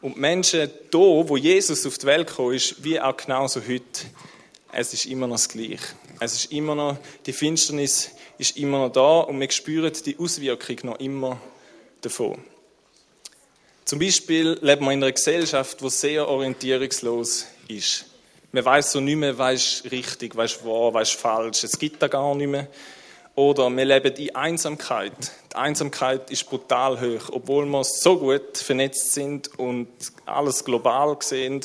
Und 0.00 0.14
die 0.14 0.20
Menschen 0.20 0.70
da, 0.90 0.98
wo 0.98 1.36
Jesus 1.36 1.84
auf 1.84 1.98
die 1.98 2.06
Welt 2.06 2.28
gekommen 2.28 2.54
ist, 2.54 2.82
wie 2.82 2.98
auch 2.98 3.14
genauso 3.14 3.60
heute, 3.60 4.06
es 4.72 4.94
ist 4.94 5.04
immer 5.04 5.26
noch 5.26 5.34
das 5.34 5.50
Gleiche. 5.50 5.84
Es 6.18 6.32
ist 6.32 6.50
immer 6.50 6.74
noch, 6.74 6.96
die 7.26 7.34
Finsternis 7.34 8.12
ist 8.38 8.56
immer 8.56 8.78
noch 8.78 8.92
da 8.92 9.20
und 9.20 9.38
wir 9.38 9.50
spüren 9.50 9.92
die 10.06 10.18
Auswirkung 10.18 10.78
noch 10.84 10.98
immer 10.98 11.38
davon. 12.00 12.42
Zum 13.84 13.98
Beispiel 13.98 14.58
leben 14.62 14.86
wir 14.86 14.92
in 14.92 15.02
einer 15.02 15.12
Gesellschaft, 15.12 15.82
die 15.82 15.90
sehr 15.90 16.26
orientierungslos 16.26 17.44
ist. 17.68 18.06
Man 18.54 18.64
weiß 18.64 18.92
so 18.92 19.00
nicht 19.00 19.16
mehr, 19.16 19.36
was 19.36 19.82
richtig, 19.90 20.36
was 20.36 20.64
wahr, 20.64 20.94
was 20.94 21.10
falsch. 21.10 21.64
Es 21.64 21.76
gibt 21.76 22.00
da 22.00 22.06
gar 22.06 22.36
nicht 22.36 22.46
mehr. 22.46 22.68
Oder 23.34 23.68
wir 23.68 23.84
leben 23.84 24.14
in 24.14 24.36
Einsamkeit. 24.36 25.32
Die 25.50 25.56
Einsamkeit 25.56 26.30
ist 26.30 26.48
brutal 26.48 27.00
hoch, 27.00 27.30
obwohl 27.32 27.66
wir 27.66 27.82
so 27.82 28.16
gut 28.16 28.56
vernetzt 28.56 29.12
sind 29.12 29.58
und 29.58 29.88
alles 30.24 30.64
global 30.64 31.16
sehen. 31.18 31.62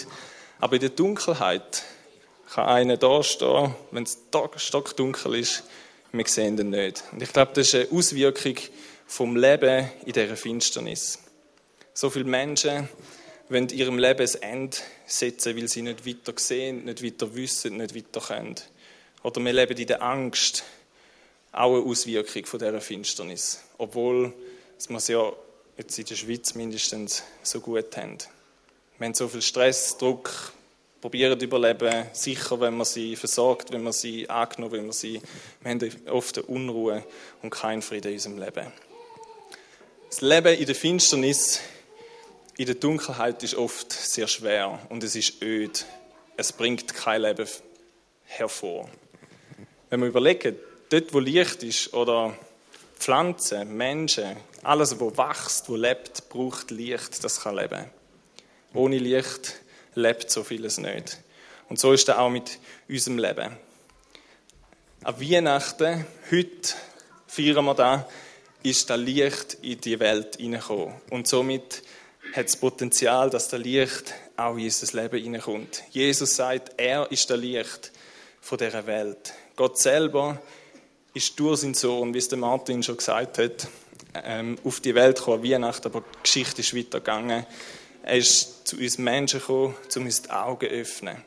Aber 0.60 0.74
in 0.74 0.80
der 0.80 0.90
Dunkelheit 0.90 1.84
kann 2.52 2.66
einer 2.66 2.98
da 2.98 3.22
stehen, 3.22 3.76
wenn 3.92 4.02
es 4.02 4.18
stockdunkel 4.56 5.36
ist, 5.36 5.66
wir 6.12 6.26
sehen 6.26 6.58
ihn 6.58 6.72
nicht. 6.72 7.04
Und 7.12 7.22
ich 7.22 7.32
glaube, 7.32 7.52
das 7.54 7.68
ist 7.68 7.76
eine 7.76 7.96
Auswirkung 7.96 8.56
vom 9.06 9.36
Leben 9.36 9.92
in 10.08 10.14
dieser 10.14 10.36
Finsternis. 10.36 11.20
So 11.94 12.10
viele 12.10 12.26
Menschen 12.26 12.90
wollen 13.50 13.70
ihrem 13.70 13.98
Leben 13.98 14.28
ein 14.28 14.42
Ende 14.42 14.78
setzen, 15.06 15.58
weil 15.58 15.68
sie 15.68 15.82
nicht 15.82 16.06
weiter 16.06 16.34
sehen, 16.38 16.86
nicht 16.86 17.04
weiter 17.04 17.36
wissen, 17.36 17.78
nicht 17.78 17.96
weiter 17.96 18.22
können. 18.22 18.56
Oder 19.24 19.44
wir 19.44 19.54
leben 19.54 19.78
in 19.78 19.88
der 19.88 20.02
Angst, 20.02 20.64
auch 21.52 21.76
eine 21.76 21.84
Auswirkung 21.84 22.46
von 22.46 22.60
dieser 22.60 22.82
Finsternis. 22.82 23.62
Obwohl 23.78 24.34
wir 24.88 24.98
es 24.98 25.08
ja 25.08 25.34
jetzt 25.78 25.98
in 25.98 26.06
der 26.06 26.16
Schweiz 26.16 26.54
mindestens 26.54 27.24
so 27.42 27.60
gut 27.60 27.98
haben. 27.98 28.18
Wir 28.98 29.06
haben 29.08 29.14
so 29.14 29.28
viel 29.28 29.42
Stress, 29.42 29.98
Druck, 29.98 30.54
probieren 31.02 31.40
überleben, 31.40 32.06
sicher, 32.14 32.60
wenn 32.60 32.76
man 32.76 32.86
sie 32.86 33.16
versorgt, 33.16 33.72
wenn 33.72 33.84
man 33.84 33.94
sie 33.94 34.30
angenommen, 34.30 34.74
wenn 34.74 34.86
man 34.86 34.94
sie... 34.94 35.22
Wir 35.62 35.72
haben 35.72 36.08
oft 36.10 36.38
eine 36.38 36.48
Unruhe 36.48 37.04
und 37.42 37.50
keinen 37.50 37.82
Frieden 37.82 38.10
in 38.10 38.14
unserem 38.16 38.38
Leben. 38.38 38.72
Das 40.10 40.22
Leben 40.22 40.58
in 40.58 40.66
der 40.66 40.76
Finsternis 40.76 41.62
in 42.60 42.66
der 42.66 42.76
Dunkelheit 42.76 43.42
ist 43.42 43.56
oft 43.56 43.94
sehr 43.94 44.28
schwer 44.28 44.80
und 44.90 45.02
es 45.06 45.16
ist 45.16 45.42
öd. 45.42 45.86
Es 46.36 46.52
bringt 46.52 46.94
kein 46.94 47.22
Leben 47.22 47.48
hervor. 48.26 48.90
Wenn 49.90 50.02
wir 50.02 50.10
überlegen, 50.10 50.58
dort 50.90 51.14
wo 51.14 51.20
Licht 51.20 51.64
ist 51.64 51.94
oder 51.94 52.38
Pflanzen, 52.98 53.78
Menschen, 53.78 54.36
alles 54.62 55.00
wo 55.00 55.16
wächst, 55.16 55.70
wo 55.70 55.78
lebt, 55.78 56.28
braucht 56.28 56.70
Licht, 56.72 57.24
das 57.24 57.40
kann 57.40 57.56
leben. 57.56 57.86
Ohne 58.74 58.98
Licht 58.98 59.62
lebt 59.96 60.30
so 60.30 60.44
vieles 60.44 60.80
nicht. 60.80 61.18
Und 61.70 61.80
so 61.80 61.94
ist 61.94 62.10
es 62.10 62.16
auch 62.16 62.30
mit 62.30 62.60
unserem 62.90 63.20
Leben. 63.20 63.56
An 65.06 65.22
Weihnachten, 65.22 66.06
heute 66.30 66.74
feiern 67.26 67.64
wir 67.64 67.76
da, 67.76 68.10
ist 68.64 68.90
das 68.90 69.00
Licht 69.00 69.54
in 69.62 69.80
die 69.80 69.98
Welt 70.02 70.36
hineingekommen. 70.36 70.96
Und 71.10 71.26
somit 71.26 71.84
hat 72.34 72.46
das 72.46 72.58
Potenzial, 72.58 73.30
dass 73.30 73.48
der 73.48 73.60
Licht 73.60 74.14
auch 74.38 74.56
in 74.58 74.66
unser 74.66 75.02
Leben 75.02 75.22
hineinkommt. 75.22 75.84
Jesus 75.92 76.36
sagt, 76.36 76.72
er 76.78 77.12
ist 77.12 77.30
der 77.30 77.38
Licht 77.38 77.92
von 78.42 78.58
dieser 78.58 78.86
Welt. 78.86 79.34
Gott 79.56 79.78
selber 79.78 80.42
ist 81.14 81.40
durch 81.40 81.62
seinen 81.62 81.74
Sohn, 81.74 82.14
wie 82.14 82.20
es 82.20 82.30
der 82.30 82.38
Martin 82.38 82.84
schon 82.84 82.98
gesagt 82.98 83.38
hat, 83.38 83.68
ähm, 84.24 84.58
auf 84.64 84.80
die 84.80 84.96
Welt 84.96 85.18
gekommen, 85.18 85.44
Weihnachten, 85.44 85.88
aber 85.88 86.02
die 86.02 86.24
Geschichte 86.24 86.62
ist 86.62 86.76
weitergegangen. 86.76 87.46
Er 88.04 88.18
ist 88.18 88.68
zu 88.68 88.78
uns 88.78 88.98
Menschen 88.98 89.40
gekommen, 89.40 89.76
um 89.96 90.06
uns 90.06 90.22
die 90.22 90.30
Augen 90.30 90.68
zu 90.68 90.74
öffnen. 90.74 91.18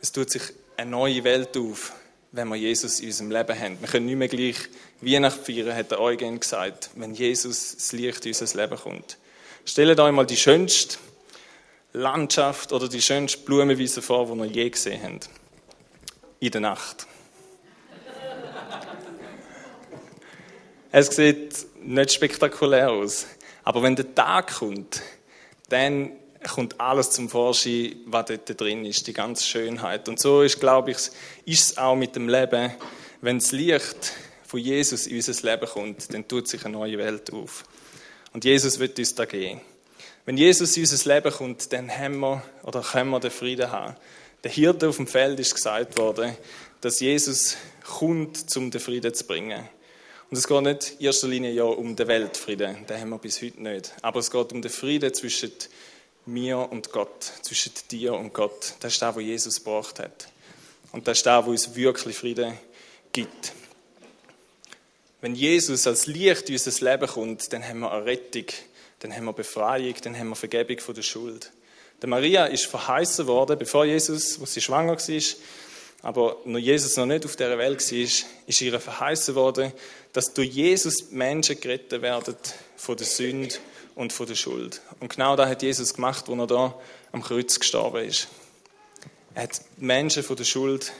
Es 0.00 0.12
tut 0.12 0.30
sich 0.30 0.42
eine 0.76 0.90
neue 0.90 1.24
Welt 1.24 1.56
auf. 1.56 1.92
wenn 2.32 2.48
wir 2.48 2.56
Jesus 2.56 3.00
in 3.00 3.06
unserem 3.08 3.30
Leben 3.30 3.58
haben. 3.58 3.80
Wir 3.80 3.88
können 3.88 4.06
nicht 4.06 4.16
mehr 4.16 4.28
gleich 4.28 4.56
Weihnachten 5.00 5.44
feiern, 5.44 5.74
hat 5.74 5.90
der 5.90 6.00
Eugen 6.00 6.38
gesagt, 6.38 6.90
wenn 6.94 7.14
Jesus 7.14 7.74
das 7.74 7.92
Licht 7.92 8.24
in 8.24 8.32
unser 8.32 8.56
Leben 8.56 8.78
kommt. 8.78 9.18
Stellt 9.70 10.00
euch 10.00 10.10
mal 10.10 10.26
die 10.26 10.36
schönste 10.36 10.98
Landschaft 11.92 12.72
oder 12.72 12.88
die 12.88 13.00
schönste 13.00 13.38
Blumenwiese 13.38 14.02
vor, 14.02 14.26
die 14.26 14.40
ihr 14.40 14.64
je 14.64 14.70
gesehen 14.70 15.00
habt. 15.00 15.30
In 16.40 16.50
der 16.50 16.60
Nacht. 16.60 17.06
es 20.90 21.06
sieht 21.14 21.66
nicht 21.84 22.12
spektakulär 22.12 22.90
aus. 22.90 23.28
Aber 23.62 23.84
wenn 23.84 23.94
der 23.94 24.12
Tag 24.12 24.54
kommt, 24.54 25.02
dann 25.68 26.14
kommt 26.52 26.80
alles 26.80 27.12
zum 27.12 27.28
Vorschein, 27.28 27.94
was 28.06 28.24
dort 28.26 28.60
drin 28.60 28.84
ist, 28.84 29.06
die 29.06 29.12
ganze 29.12 29.44
Schönheit. 29.44 30.08
Und 30.08 30.18
so 30.18 30.42
ist, 30.42 30.58
glaube 30.58 30.90
ich, 30.90 30.96
ist 30.96 31.12
es 31.46 31.78
auch 31.78 31.94
mit 31.94 32.16
dem 32.16 32.28
Leben. 32.28 32.74
Wenn 33.20 33.38
das 33.38 33.52
Licht 33.52 34.14
von 34.44 34.58
Jesus 34.58 35.06
in 35.06 35.14
unser 35.14 35.48
Leben 35.48 35.68
kommt, 35.68 36.12
dann 36.12 36.26
tut 36.26 36.48
sich 36.48 36.64
eine 36.64 36.76
neue 36.76 36.98
Welt 36.98 37.32
auf. 37.32 37.62
Und 38.32 38.44
Jesus 38.44 38.78
wird 38.78 38.98
uns 38.98 39.14
da 39.14 39.24
geben. 39.24 39.60
Wenn 40.24 40.36
Jesus 40.36 40.76
in 40.76 40.82
unser 40.84 41.14
Leben 41.14 41.32
kommt, 41.32 41.72
dann 41.72 41.90
haben 41.90 42.20
wir 42.20 42.42
oder 42.62 42.82
können 42.82 43.10
wir 43.10 43.20
den 43.20 43.30
Frieden 43.30 43.70
haben. 43.70 43.96
Der 44.44 44.50
Hirte 44.50 44.88
auf 44.88 44.96
dem 44.96 45.06
Feld 45.06 45.40
ist 45.40 45.54
gesagt 45.54 45.98
worden, 45.98 46.36
dass 46.80 47.00
Jesus 47.00 47.56
kommt, 47.84 48.56
um 48.56 48.70
den 48.70 48.80
Frieden 48.80 49.12
zu 49.12 49.24
bringen. 49.24 49.68
Und 50.30 50.36
es 50.36 50.46
geht 50.46 50.62
nicht 50.62 50.92
in 50.98 51.06
erster 51.06 51.26
Linie 51.26 51.50
ja 51.50 51.64
um 51.64 51.96
den 51.96 52.06
Weltfrieden, 52.06 52.86
den 52.86 53.00
haben 53.00 53.10
wir 53.10 53.18
bis 53.18 53.42
heute 53.42 53.60
nicht. 53.62 53.92
Aber 54.02 54.20
es 54.20 54.30
geht 54.30 54.52
um 54.52 54.62
den 54.62 54.70
Frieden 54.70 55.12
zwischen 55.12 55.50
mir 56.24 56.58
und 56.70 56.92
Gott, 56.92 57.24
zwischen 57.42 57.72
dir 57.90 58.14
und 58.14 58.32
Gott. 58.32 58.74
Das 58.80 58.92
ist 58.92 59.02
das, 59.02 59.16
was 59.16 59.22
Jesus 59.22 59.56
gebracht 59.56 59.98
hat. 59.98 60.28
Und 60.92 61.08
das 61.08 61.18
ist 61.18 61.26
das, 61.26 61.44
was 61.44 61.48
uns 61.48 61.74
wirklich 61.74 62.16
Frieden 62.16 62.56
gibt. 63.12 63.52
Wenn 65.20 65.34
Jesus 65.34 65.86
als 65.86 66.06
Licht 66.06 66.48
in 66.48 66.54
unser 66.54 66.90
Leben 66.90 67.06
kommt, 67.06 67.52
dann 67.52 67.66
haben 67.66 67.80
wir 67.80 67.92
eine 67.92 68.06
Rettung, 68.06 68.46
dann 69.00 69.14
haben 69.14 69.26
wir 69.26 69.32
Befreiung, 69.32 69.94
dann 70.02 70.18
haben 70.18 70.30
wir 70.30 70.36
Vergebung 70.36 70.78
von 70.78 70.94
der 70.94 71.02
Schuld. 71.02 71.52
Der 72.00 72.08
Maria 72.08 72.46
ist 72.46 72.66
verheißen 72.66 73.26
worden, 73.26 73.58
bevor 73.58 73.84
Jesus, 73.84 74.40
wo 74.40 74.46
sie 74.46 74.62
schwanger 74.62 74.96
war, 74.96 75.22
aber 76.02 76.38
noch 76.46 76.58
Jesus 76.58 76.96
noch 76.96 77.04
nicht 77.04 77.26
auf 77.26 77.36
dieser 77.36 77.58
Welt 77.58 77.92
war, 77.92 77.98
ist 78.46 78.60
ihr 78.62 78.80
verheißen 78.80 79.34
worden, 79.34 79.72
dass 80.14 80.32
durch 80.32 80.48
Jesus 80.48 81.10
Menschen 81.10 81.60
gerettet 81.60 82.00
werden 82.00 82.36
von 82.76 82.96
der 82.96 83.06
Sünde 83.06 83.54
und 83.94 84.14
von 84.14 84.26
der 84.26 84.34
Schuld. 84.34 84.80
Und 85.00 85.14
genau 85.14 85.36
das 85.36 85.50
hat 85.50 85.62
Jesus 85.62 85.92
gemacht, 85.92 86.30
als 86.30 86.38
er 86.38 86.46
da 86.46 86.80
am 87.12 87.22
Kreuz 87.22 87.58
gestorben 87.60 88.06
ist. 88.06 88.28
Er 89.34 89.42
hat 89.42 89.60
Menschen 89.76 90.22
von 90.22 90.36
der 90.36 90.44
Schuld 90.44 90.92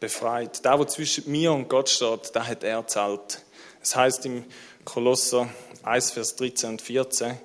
befreit. 0.00 0.64
Da, 0.64 0.78
wo 0.78 0.84
zwischen 0.84 1.30
mir 1.30 1.52
und 1.52 1.68
Gott 1.68 1.90
steht, 1.90 2.30
da 2.32 2.46
hat 2.46 2.64
er 2.64 2.86
zahlt. 2.86 3.42
Es 3.82 3.96
heißt 3.96 4.26
im 4.26 4.44
Kolosser 4.84 5.48
1, 5.82 6.10
Vers 6.10 6.36
13 6.36 6.70
und 6.70 6.82
14, 6.82 7.38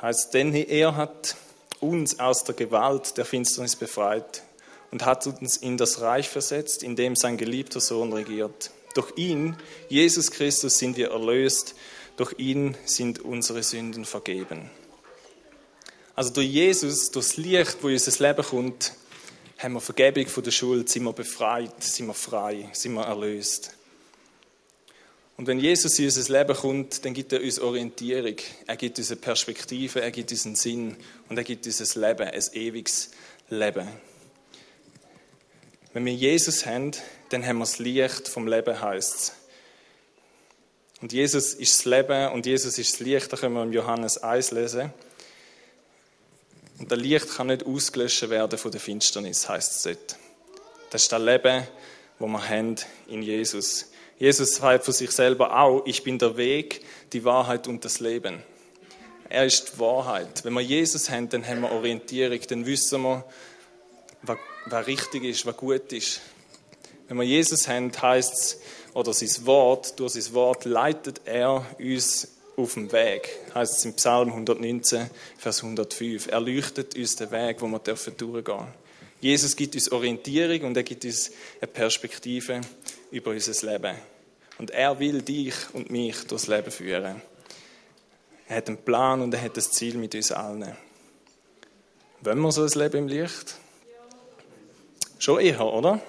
heißt, 0.00 0.34
denn 0.34 0.54
er 0.54 0.96
hat 0.96 1.36
uns 1.80 2.20
aus 2.20 2.44
der 2.44 2.54
Gewalt 2.54 3.16
der 3.16 3.24
Finsternis 3.24 3.76
befreit 3.76 4.42
und 4.90 5.04
hat 5.04 5.26
uns 5.26 5.56
in 5.56 5.76
das 5.76 6.00
Reich 6.00 6.28
versetzt, 6.28 6.82
in 6.82 6.96
dem 6.96 7.16
sein 7.16 7.36
geliebter 7.36 7.80
Sohn 7.80 8.12
regiert. 8.12 8.70
Durch 8.94 9.12
ihn, 9.16 9.56
Jesus 9.88 10.30
Christus, 10.30 10.78
sind 10.78 10.96
wir 10.96 11.10
erlöst, 11.10 11.74
durch 12.16 12.34
ihn 12.38 12.76
sind 12.84 13.20
unsere 13.20 13.62
Sünden 13.62 14.04
vergeben. 14.04 14.70
Also 16.14 16.32
durch 16.32 16.48
Jesus, 16.48 17.10
durch 17.10 17.28
das 17.28 17.36
Licht, 17.36 17.78
wo 17.82 17.88
unser 17.88 18.26
Leben 18.26 18.44
kommt, 18.44 18.92
haben 19.58 19.74
wir 19.74 19.80
Vergebung 19.80 20.26
von 20.26 20.42
der 20.42 20.50
Schuld, 20.50 20.88
sind 20.88 21.04
wir 21.04 21.12
befreit, 21.12 21.82
sind 21.82 22.06
wir 22.08 22.14
frei, 22.14 22.68
sind 22.72 22.94
wir 22.94 23.04
erlöst. 23.04 23.72
Und 25.40 25.46
wenn 25.46 25.58
Jesus 25.58 25.98
in 25.98 26.04
unser 26.04 26.38
Leben 26.38 26.54
kommt, 26.54 27.02
dann 27.06 27.14
gibt 27.14 27.32
er 27.32 27.40
uns 27.40 27.58
Orientierung, 27.60 28.36
er 28.66 28.76
gibt 28.76 28.98
uns 28.98 29.10
eine 29.10 29.20
Perspektive, 29.20 30.02
er 30.02 30.10
gibt 30.10 30.30
uns 30.32 30.44
einen 30.44 30.54
Sinn 30.54 30.98
und 31.30 31.38
er 31.38 31.44
gibt 31.44 31.64
uns 31.64 31.80
ein 31.80 32.02
Leben, 32.02 32.28
ein 32.28 32.42
ewiges 32.52 33.12
Leben. 33.48 33.88
Wenn 35.94 36.04
wir 36.04 36.12
Jesus 36.12 36.66
haben, 36.66 36.90
dann 37.30 37.46
haben 37.46 37.56
wir 37.56 37.64
das 37.64 37.78
Licht 37.78 38.28
vom 38.28 38.48
Leben, 38.48 38.82
heißt 38.82 39.14
es. 39.14 39.32
Und 41.00 41.14
Jesus 41.14 41.54
ist 41.54 41.74
das 41.74 41.84
Leben 41.86 42.32
und 42.32 42.44
Jesus 42.44 42.76
ist 42.76 42.92
das 42.92 43.00
Licht, 43.00 43.32
da 43.32 43.38
können 43.38 43.54
wir 43.54 43.62
im 43.62 43.72
Johannes 43.72 44.18
1 44.18 44.50
lesen. 44.50 44.92
Und 46.80 46.92
das 46.92 46.98
Licht 46.98 47.34
kann 47.34 47.46
nicht 47.46 47.64
ausgelöscht 47.64 48.28
werden 48.28 48.58
von 48.58 48.72
der 48.72 48.80
Finsternis, 48.82 49.48
heißt 49.48 49.72
es 49.72 49.82
dort. 49.84 50.16
Das 50.90 51.04
ist 51.04 51.12
das 51.12 51.22
Leben, 51.22 51.66
wo 52.18 52.26
wir 52.26 52.46
haben 52.46 52.76
in 53.06 53.22
Jesus. 53.22 53.86
Jesus 54.20 54.56
sagt 54.56 54.84
von 54.84 54.92
sich 54.92 55.10
selber 55.12 55.58
auch, 55.58 55.82
ich 55.86 56.04
bin 56.04 56.18
der 56.18 56.36
Weg, 56.36 56.82
die 57.14 57.24
Wahrheit 57.24 57.66
und 57.66 57.86
das 57.86 58.00
Leben. 58.00 58.42
Er 59.30 59.46
ist 59.46 59.72
die 59.72 59.78
Wahrheit. 59.78 60.44
Wenn 60.44 60.52
wir 60.52 60.60
Jesus 60.60 61.08
haben, 61.08 61.30
dann 61.30 61.48
haben 61.48 61.62
wir 61.62 61.72
Orientierung, 61.72 62.38
dann 62.46 62.66
wissen 62.66 63.00
wir, 63.00 63.24
was, 64.20 64.36
was 64.66 64.86
richtig 64.86 65.24
ist, 65.24 65.46
was 65.46 65.56
gut 65.56 65.90
ist. 65.94 66.20
Wenn 67.08 67.16
wir 67.16 67.24
Jesus 67.24 67.66
haben, 67.66 67.90
heißt 67.90 68.34
es, 68.34 68.60
oder 68.92 69.14
sein 69.14 69.46
Wort, 69.46 69.98
durch 69.98 70.12
sein 70.12 70.34
Wort 70.34 70.66
leitet 70.66 71.22
er 71.24 71.64
uns 71.78 72.28
auf 72.58 72.74
dem 72.74 72.92
Weg. 72.92 73.26
Heißt 73.54 73.78
es 73.78 73.84
im 73.86 73.94
Psalm 73.94 74.28
119, 74.28 75.08
Vers 75.38 75.62
105. 75.62 76.26
Er 76.26 76.40
leuchtet 76.40 76.94
uns 76.94 77.16
den 77.16 77.30
Weg, 77.30 77.62
wo 77.62 77.68
wir 77.68 77.78
dürfen 77.78 78.14
durchgehen. 78.18 78.66
Jesus 79.22 79.56
gibt 79.56 79.74
uns 79.76 79.90
Orientierung 79.90 80.68
und 80.68 80.76
er 80.76 80.82
gibt 80.82 81.06
uns 81.06 81.30
eine 81.58 81.68
Perspektive 81.68 82.60
über 83.10 83.30
unser 83.30 83.66
Leben. 83.70 83.96
Und 84.58 84.70
er 84.70 84.98
will 84.98 85.22
dich 85.22 85.54
und 85.72 85.90
mich 85.90 86.26
durchs 86.26 86.46
Leben 86.46 86.70
führen. 86.70 87.22
Er 88.48 88.56
hat 88.56 88.68
einen 88.68 88.78
Plan 88.78 89.22
und 89.22 89.32
er 89.32 89.42
hat 89.42 89.56
das 89.56 89.70
Ziel 89.70 89.96
mit 89.96 90.14
uns 90.14 90.32
allen. 90.32 90.76
Wollen 92.20 92.40
wir 92.40 92.52
so 92.52 92.62
ein 92.62 92.68
Leben 92.68 92.98
im 92.98 93.08
Licht? 93.08 93.54
Schon 95.18 95.40
eher, 95.40 95.64
oder? 95.64 96.00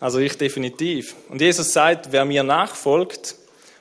Also 0.00 0.18
ich 0.18 0.36
definitiv. 0.36 1.14
Und 1.28 1.40
Jesus 1.40 1.72
sagt, 1.72 2.10
wer 2.10 2.24
mir 2.24 2.42
nachfolgt, 2.42 3.36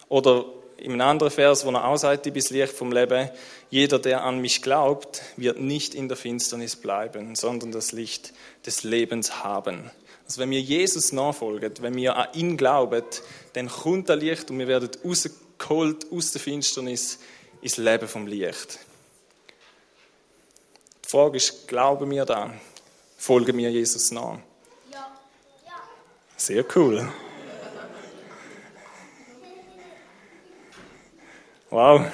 oder 0.10 0.46
in 0.78 0.94
einem 0.94 1.02
anderen 1.02 1.32
Vers, 1.32 1.66
wo 1.66 1.72
er 1.72 1.86
auch 1.86 1.98
sagt, 1.98 2.32
bis 2.34 2.50
Licht 2.50 2.74
vom 2.74 2.92
Leben, 2.92 3.30
jeder, 3.70 4.00
der 4.00 4.24
an 4.24 4.40
mich 4.40 4.62
glaubt, 4.62 5.22
wird 5.38 5.60
nicht 5.60 5.94
in 5.94 6.08
der 6.08 6.18
Finsternis 6.18 6.76
bleiben, 6.76 7.36
sondern 7.36 7.72
das 7.72 7.92
Licht 7.92 8.34
des 8.66 8.84
Lebens 8.84 9.44
haben. 9.44 9.92
Also 10.30 10.42
wenn 10.42 10.52
wir 10.52 10.62
Jesus 10.62 11.12
nachfolgen, 11.12 11.74
wenn 11.82 11.96
wir 11.96 12.16
an 12.16 12.28
ihn 12.36 12.56
glauben, 12.56 13.04
dann 13.54 13.68
kommt 13.68 14.10
das 14.10 14.20
Licht 14.20 14.52
und 14.52 14.60
wir 14.60 14.68
werden 14.68 14.92
rausgeholt 15.04 16.06
aus 16.12 16.34
der 16.34 16.40
Finsternis 16.40 17.18
ins 17.64 17.78
Leben 17.78 18.08
vom 18.08 18.28
Licht. 18.28 18.78
Die 21.04 21.10
Frage 21.10 21.38
ist, 21.38 21.68
glauben 21.68 22.12
wir 22.12 22.26
da? 22.26 22.54
folgen 23.18 23.58
wir 23.58 23.72
Jesus 23.72 24.12
nach. 24.12 24.38
Ja. 24.92 25.18
ja. 25.66 25.74
Sehr 26.38 26.64
cool. 26.76 27.12
Wow. 31.72 32.06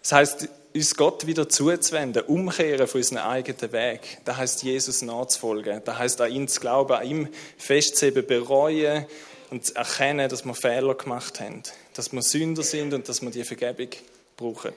Das 0.00 0.12
heißt, 0.12 0.48
uns 0.74 0.94
Gott 0.96 1.26
wieder 1.26 1.48
zuzuwenden, 1.48 2.22
umkehren 2.22 2.86
von 2.86 3.00
unserem 3.00 3.26
eigenen 3.26 3.72
Weg. 3.72 4.18
Das 4.24 4.36
heißt, 4.36 4.62
Jesus 4.62 5.02
nachzufolgen. 5.02 5.82
Das 5.84 5.98
heißt, 5.98 6.20
an 6.20 6.32
ihn 6.32 6.48
zu 6.48 6.60
glauben, 6.60 6.92
an 6.92 7.06
ihm 7.06 7.28
festzuheben, 7.58 8.26
bereuen 8.26 9.06
und 9.50 9.76
erkennen, 9.76 10.28
dass 10.28 10.44
wir 10.44 10.54
Fehler 10.54 10.94
gemacht 10.94 11.40
haben, 11.40 11.62
dass 11.94 12.12
wir 12.12 12.22
Sünder 12.22 12.62
sind 12.62 12.94
und 12.94 13.08
dass 13.08 13.20
wir 13.20 13.30
die 13.30 13.44
Vergebung 13.44 13.88
brauchen. 14.36 14.72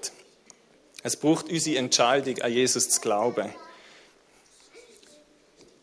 Es 1.03 1.15
braucht 1.15 1.49
unsere 1.49 1.77
Entscheidung, 1.77 2.41
an 2.41 2.51
Jesus 2.51 2.89
zu 2.89 2.99
glauben. 2.99 3.53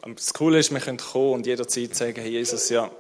Das 0.03 0.35
Coole 0.35 0.59
ist, 0.59 0.73
wir 0.73 0.81
können 0.81 0.99
kommen 0.99 1.35
und 1.35 1.47
jederzeit 1.47 1.95
sagen, 1.95 2.21
hey 2.21 2.31
Jesus, 2.31 2.69
ja, 2.69 2.91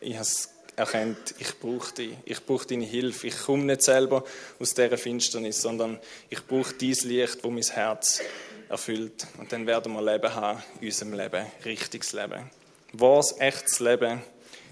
ich 0.00 0.14
habe 0.14 0.22
es 0.22 0.51
erkennt, 0.76 1.34
ich 1.38 1.58
brauche 1.58 1.92
dich, 1.94 2.16
ich 2.24 2.44
brauche 2.44 2.66
deine 2.66 2.84
Hilfe. 2.84 3.28
Ich 3.28 3.38
komme 3.38 3.64
nicht 3.64 3.82
selber 3.82 4.24
aus 4.58 4.74
dieser 4.74 4.98
Finsternis, 4.98 5.62
sondern 5.62 5.98
ich 6.30 6.46
brauche 6.46 6.74
dieses 6.74 7.04
Licht, 7.04 7.38
wo 7.42 7.50
mein 7.50 7.62
Herz 7.62 8.20
erfüllt. 8.68 9.26
Und 9.38 9.52
dann 9.52 9.66
werden 9.66 9.92
wir 9.92 10.02
Leben 10.02 10.34
haben 10.34 10.62
in 10.80 10.86
unserem 10.86 11.12
Leben, 11.12 11.46
richtiges 11.64 12.12
Leben. 12.12 12.50
Was 12.92 13.38
echtes 13.38 13.80
Leben 13.80 14.22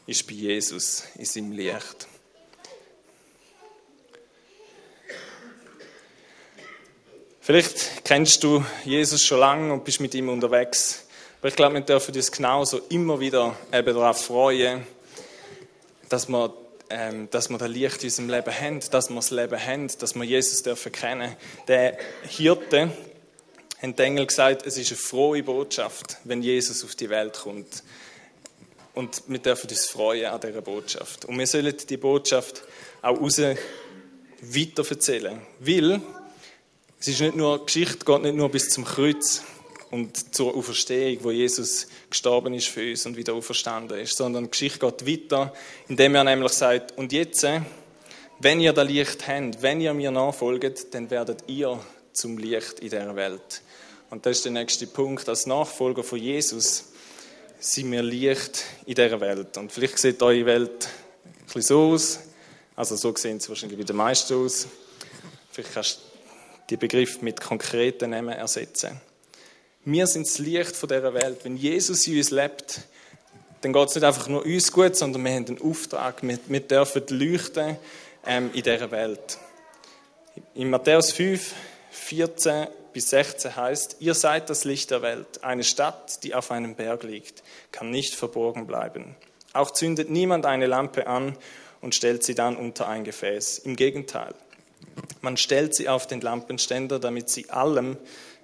ist 0.07 0.27
bei 0.27 0.35
Jesus, 0.35 1.05
in 1.17 1.25
seinem 1.25 1.53
Licht. 1.53 2.09
Vielleicht 7.43 8.05
kennst 8.05 8.43
du 8.45 8.65
Jesus 8.85 9.25
schon 9.25 9.41
lange 9.41 9.73
und 9.73 9.85
bist 9.85 10.01
mit 10.01 10.15
ihm 10.15 10.29
unterwegs. 10.29 11.07
Aber 11.41 11.49
ich 11.49 11.57
glaube, 11.57 11.75
wir 11.75 11.81
dürfen 11.81 12.15
uns 12.15 12.31
genauso 12.31 12.79
immer 12.91 13.19
wieder 13.19 13.57
eben 13.73 13.95
darauf 13.95 14.25
freuen, 14.25 14.87
dass 16.11 16.29
wir, 16.29 16.53
ähm, 16.91 17.31
dass 17.31 17.49
wir 17.49 17.57
das 17.57 17.71
Licht 17.71 18.03
in 18.03 18.09
unserem 18.09 18.29
Leben 18.29 18.55
haben, 18.55 18.81
dass 18.91 19.09
wir 19.09 19.17
das 19.17 19.31
Leben 19.31 19.67
haben, 19.67 19.89
dass 19.99 20.15
wir 20.15 20.25
Jesus 20.25 20.63
dürfen 20.63 20.93
kennen. 20.93 21.35
Der 21.69 21.97
Hirte 22.29 22.91
haben 23.81 23.97
die 23.97 24.03
Engel 24.03 24.27
gesagt, 24.27 24.67
es 24.67 24.77
ist 24.77 24.91
eine 24.91 24.99
frohe 24.99 25.43
Botschaft, 25.43 26.19
wenn 26.25 26.43
Jesus 26.43 26.85
auf 26.85 26.95
die 26.95 27.09
Welt 27.09 27.39
kommt. 27.39 27.83
Und 28.93 29.23
wir 29.29 29.39
dürfen 29.39 29.71
uns 29.71 29.87
freuen 29.87 30.27
an 30.27 30.41
dieser 30.41 30.61
Botschaft. 30.61 31.25
Und 31.25 31.39
wir 31.39 31.47
sollen 31.47 31.75
die 31.89 31.97
Botschaft 31.97 32.63
auch 33.01 33.19
raus 33.19 33.41
weiter 34.43 34.85
erzählen. 34.91 35.41
Weil 35.61 36.03
es 36.99 37.09
ist 37.09 37.21
nicht 37.21 37.37
nur, 37.37 37.65
Geschichte 37.65 38.05
geht 38.05 38.23
nicht 38.23 38.35
nur 38.35 38.51
bis 38.51 38.69
zum 38.69 38.85
Kreuz 38.85 39.43
und 39.91 40.35
zur 40.35 40.55
Auferstehung, 40.55 41.25
wo 41.25 41.31
Jesus 41.31 41.89
gestorben 42.09 42.55
ist 42.55 42.69
für 42.69 42.89
uns 42.91 43.07
und 43.07 43.17
wieder 43.17 43.35
auferstanden 43.35 43.99
ist, 43.99 44.17
sondern 44.17 44.45
die 44.45 44.51
Geschichte 44.51 44.79
geht 44.79 45.07
weiter, 45.07 45.53
indem 45.89 46.15
er 46.15 46.25
nämlich 46.25 46.53
sagt, 46.53 46.97
und 46.97 47.13
jetzt, 47.13 47.47
wenn 48.39 48.61
ihr 48.61 48.73
das 48.73 48.89
Licht 48.89 49.27
habt, 49.27 49.63
wenn 49.63 49.81
ihr 49.81 49.93
mir 49.93 50.11
nachfolgt, 50.11 50.95
dann 50.95 51.11
werdet 51.11 51.45
ihr 51.49 51.79
zum 52.13 52.39
Licht 52.39 52.81
in 52.81 52.91
dieser 52.91 53.17
Welt. 53.17 53.63
Und 54.11 54.27
das 54.27 54.39
ist 54.39 54.45
der 54.45 54.53
nächste 54.53 54.87
Punkt. 54.87 55.29
Als 55.29 55.47
Nachfolger 55.47 56.03
von 56.03 56.19
Jesus 56.19 56.87
sind 57.59 57.93
wir 57.93 58.03
Licht 58.03 58.65
in 58.87 58.95
dieser 58.95 59.21
Welt. 59.21 59.57
Und 59.57 59.71
vielleicht 59.71 59.99
sieht 59.99 60.23
eure 60.23 60.47
Welt 60.47 60.89
ein 61.25 61.45
bisschen 61.45 61.63
so 61.63 61.93
aus. 61.93 62.21
Also 62.75 62.97
so 62.97 63.15
sehen 63.15 63.39
sie 63.39 63.49
wahrscheinlich 63.49 63.79
wie 63.79 63.85
der 63.85 63.95
meisten 63.95 64.35
aus. 64.35 64.67
Vielleicht 65.53 65.75
kannst 65.75 65.97
du 65.97 66.01
die 66.71 66.77
Begriff 66.77 67.23
mit 67.23 67.41
konkreten 67.41 68.11
Namen 68.11 68.31
ersetzen. 68.31 69.01
Wir 69.87 70.07
sind 70.07 70.27
das 70.27 70.39
Licht 70.39 70.77
von 70.77 70.91
dieser 70.91 71.15
Welt. 71.15 71.39
Wenn 71.43 71.57
Jesus 71.57 72.07
in 72.07 72.19
uns 72.19 72.31
lebt, 72.31 72.83
dann 73.63 73.73
geht 73.73 73.89
es 73.89 73.95
nicht 73.95 74.05
einfach 74.05 74.29
nur 74.29 74.45
uns 74.45 74.71
gut, 74.73 74.95
sondern 74.95 75.25
wir 75.25 75.33
haben 75.33 75.47
einen 75.47 75.63
Auftrag. 75.63 76.23
Wir, 76.23 76.39
wir 76.49 76.61
dürfen 76.61 77.03
leuchten 77.09 77.79
ähm, 78.27 78.51
in 78.53 78.63
dieser 78.63 78.91
Welt. 78.91 79.39
In 80.53 80.69
Matthäus 80.69 81.13
5, 81.13 81.55
14 81.93 82.67
bis 82.93 83.09
16 83.09 83.57
heißt, 83.57 83.97
ihr 84.01 84.13
seid 84.13 84.51
das 84.51 84.65
Licht 84.65 84.91
der 84.91 85.01
Welt. 85.01 85.43
Eine 85.43 85.65
Stadt, 85.65 86.25
die 86.25 86.35
auf 86.35 86.51
einem 86.51 86.75
Berg 86.75 87.03
liegt, 87.03 87.43
kann 87.73 87.89
nicht 87.89 88.15
verborgen 88.15 88.67
bleiben. 88.67 89.17
Auch 89.55 89.71
zündet 89.71 90.11
niemand 90.11 90.45
eine 90.45 90.67
Lampe 90.67 91.07
an 91.07 91.39
und 91.81 91.95
stellt 91.95 92.23
sie 92.23 92.35
dann 92.35 92.59
unter 92.59 92.87
ein 92.87 93.05
Gefäß. 93.05 93.61
Im 93.61 93.77
Gegenteil, 93.77 94.35
man 95.23 95.39
stellt 95.39 95.75
sie 95.75 95.89
auf 95.89 96.07
den 96.07 96.21
Lampenständer, 96.21 96.99
damit 96.99 97.31
sie 97.31 97.49
allem, 97.49 97.97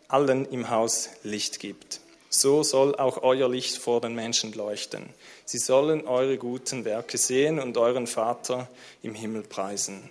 allen 0.08 0.46
im 0.50 0.70
Haus 0.70 1.10
Licht 1.22 1.60
gibt. 1.60 2.00
So 2.28 2.62
soll 2.62 2.94
auch 2.96 3.22
euer 3.22 3.48
Licht 3.48 3.76
vor 3.76 4.00
den 4.00 4.14
Menschen 4.14 4.52
leuchten. 4.52 5.08
Sie 5.44 5.58
sollen 5.58 6.06
eure 6.06 6.36
guten 6.38 6.84
Werke 6.84 7.18
sehen 7.18 7.58
und 7.58 7.78
euren 7.78 8.06
Vater 8.06 8.68
im 9.02 9.14
Himmel 9.14 9.42
preisen. 9.42 10.10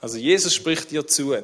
Also 0.00 0.18
Jesus 0.18 0.54
spricht 0.54 0.90
dir 0.90 1.06
zu, 1.06 1.36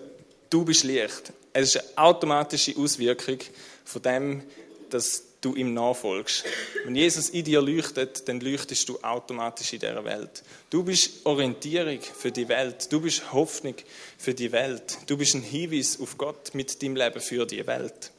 du 0.50 0.64
bist 0.64 0.84
Licht. 0.84 1.32
Es 1.52 1.74
ist 1.74 1.76
eine 1.76 1.98
automatische 1.98 2.76
Auswirkung 2.76 3.38
von 3.84 4.02
dem, 4.02 4.42
dass 4.90 5.27
du 5.40 5.54
ihm 5.54 5.72
nachfolgst. 5.74 6.44
Wenn 6.84 6.96
Jesus 6.96 7.28
in 7.28 7.44
dir 7.44 7.60
leuchtet, 7.60 8.28
dann 8.28 8.40
leuchtest 8.40 8.88
du 8.88 8.98
automatisch 9.02 9.72
in 9.72 9.80
dieser 9.80 10.04
Welt. 10.04 10.42
Du 10.70 10.82
bist 10.82 11.24
Orientierung 11.24 12.00
für 12.00 12.32
die 12.32 12.48
Welt. 12.48 12.92
Du 12.92 13.00
bist 13.00 13.32
Hoffnung 13.32 13.74
für 14.16 14.34
die 14.34 14.50
Welt. 14.50 14.98
Du 15.06 15.16
bist 15.16 15.34
ein 15.34 15.42
Hinweis 15.42 16.00
auf 16.00 16.18
Gott 16.18 16.54
mit 16.54 16.82
deinem 16.82 16.96
Leben 16.96 17.20
für 17.20 17.46
die 17.46 17.66
Welt. 17.66 18.10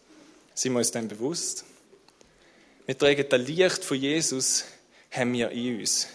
Sind 0.54 0.74
wir 0.74 0.80
uns 0.80 0.92
dem 0.92 1.08
bewusst? 1.08 1.66
Wir 2.86 2.98
tragen 2.98 3.26
das 3.30 3.42
Licht 3.42 3.84
von 3.84 3.98
Jesus, 3.98 4.66
haben 5.12 5.34
wir 5.34 5.52
in 5.52 5.80
uns. 5.80 6.08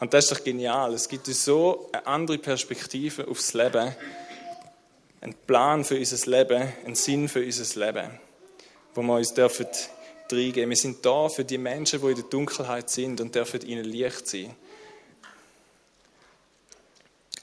Und 0.00 0.14
das 0.14 0.24
ist 0.24 0.32
doch 0.32 0.44
genial. 0.44 0.94
Es 0.94 1.08
gibt 1.08 1.28
uns 1.28 1.44
so 1.44 1.88
eine 1.92 2.06
andere 2.06 2.38
Perspektive 2.38 3.28
aufs 3.28 3.52
Leben, 3.54 3.94
einen 5.20 5.34
Plan 5.46 5.84
für 5.84 5.96
unser 5.96 6.30
Leben, 6.30 6.72
einen 6.84 6.94
Sinn 6.94 7.28
für 7.28 7.44
unser 7.44 7.86
Leben, 7.86 8.10
wo 8.94 9.02
wir 9.02 9.16
uns 9.16 9.34
dürfen 9.34 9.66
reingeben. 10.32 10.70
Wir 10.70 10.76
sind 10.76 11.04
da 11.04 11.28
für 11.28 11.44
die 11.44 11.58
Menschen, 11.58 12.00
die 12.00 12.06
in 12.06 12.14
der 12.14 12.24
Dunkelheit 12.24 12.90
sind 12.90 13.20
und 13.20 13.34
dürfen 13.34 13.62
ihnen 13.62 13.84
Licht 13.84 14.26
sein. 14.26 14.54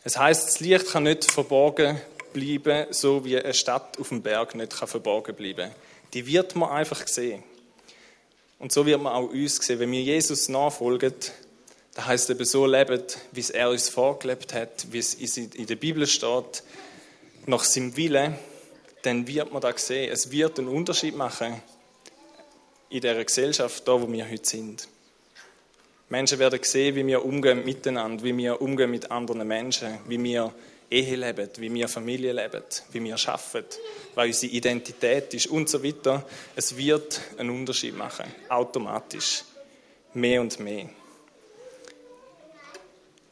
Es 0.04 0.18
heißt, 0.18 0.48
das 0.48 0.60
Licht 0.60 0.88
kann 0.88 1.04
nicht 1.04 1.30
verborgen 1.30 2.00
bleiben, 2.32 2.88
so 2.92 3.26
wie 3.26 3.38
eine 3.38 3.54
Stadt 3.54 4.00
auf 4.00 4.10
dem 4.10 4.22
Berg 4.22 4.56
nicht 4.56 4.78
kann 4.78 4.88
verborgen 4.88 5.36
bleiben. 5.36 5.72
Die 6.14 6.26
wird 6.28 6.56
man 6.56 6.70
einfach 6.70 7.08
sehen. 7.08 7.44
Und 8.60 8.72
so 8.72 8.86
wird 8.86 9.02
man 9.02 9.14
auch 9.14 9.30
uns 9.30 9.58
sehen. 9.58 9.80
Wenn 9.80 9.92
wir 9.92 10.02
Jesus 10.02 10.48
nachfolgen, 10.50 11.14
das 11.96 12.06
heißt 12.06 12.30
eben 12.30 12.46
so 12.46 12.66
leben, 12.66 13.02
wie 13.32 13.40
es 13.40 13.50
er 13.50 13.70
uns 13.70 13.90
vorgelebt 13.90 14.54
hat, 14.54 14.92
wie 14.92 15.00
es 15.00 15.14
in 15.16 15.66
der 15.66 15.76
Bibel 15.76 16.06
steht, 16.06 16.64
nach 17.48 17.64
seinem 17.64 17.96
Willen, 17.96 18.36
dann 19.02 19.28
wird 19.28 19.52
man 19.52 19.62
da 19.62 19.76
sehen. 19.78 20.12
Es 20.12 20.32
wird 20.32 20.60
einen 20.60 20.68
Unterschied 20.68 21.16
machen 21.16 21.62
in 22.96 23.02
der 23.02 23.26
Gesellschaft, 23.26 23.86
da 23.86 24.02
wo 24.02 24.10
wir 24.10 24.30
heute 24.30 24.48
sind. 24.48 24.88
Menschen 26.08 26.40
werden 26.40 26.60
sehen, 26.64 26.96
wie 26.96 27.06
wir 27.06 27.26
umgehen 27.26 27.66
miteinander, 27.66 28.24
wie 28.24 28.36
wir 28.38 28.62
umgehen 28.62 28.90
mit 28.90 29.12
anderen 29.12 29.46
Menschen, 29.46 29.98
wie 30.08 30.22
wir 30.24 30.54
Ehe 30.90 31.16
leben, 31.16 31.50
wie 31.58 31.74
wir 31.74 31.90
Familie 31.90 32.32
leben, 32.32 32.64
wie 32.92 33.04
wir 33.04 33.18
arbeiten, 33.28 33.66
weil 34.14 34.28
unsere 34.28 34.54
Identität 34.54 35.34
ist 35.34 35.48
und 35.48 35.68
so 35.68 35.84
weiter. 35.84 36.24
Es 36.56 36.78
wird 36.78 37.20
einen 37.38 37.50
Unterschied 37.50 37.98
machen, 37.98 38.26
automatisch, 38.48 39.44
mehr 40.14 40.40
und 40.40 40.58
mehr. 40.60 40.88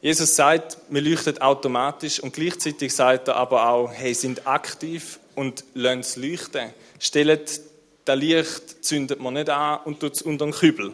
Jesus 0.02 0.36
sagt, 0.36 0.76
wir 0.90 1.00
leuchten 1.00 1.40
automatisch 1.40 2.20
und 2.20 2.34
gleichzeitig 2.34 2.94
sagt 2.94 3.28
er 3.28 3.36
aber 3.36 3.70
auch, 3.70 3.90
hey, 3.90 4.12
sind 4.12 4.46
aktiv 4.46 5.18
und 5.34 5.64
lassen 5.72 6.00
es 6.00 6.16
leuchten. 6.16 6.74
Stellt 6.98 7.60
das 8.04 8.18
Licht 8.18 8.84
zündet 8.84 9.20
man 9.20 9.34
nicht 9.34 9.48
an 9.48 9.80
und 9.84 10.00
tut 10.00 10.14
es 10.14 10.22
unter 10.22 10.46
den 10.46 10.52
Kübel, 10.52 10.92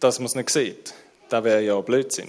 dass 0.00 0.18
man 0.18 0.26
es 0.26 0.34
nicht 0.34 0.50
sieht. 0.50 0.94
Das 1.28 1.44
wäre 1.44 1.62
ja 1.62 1.80
Blödsinn. 1.80 2.28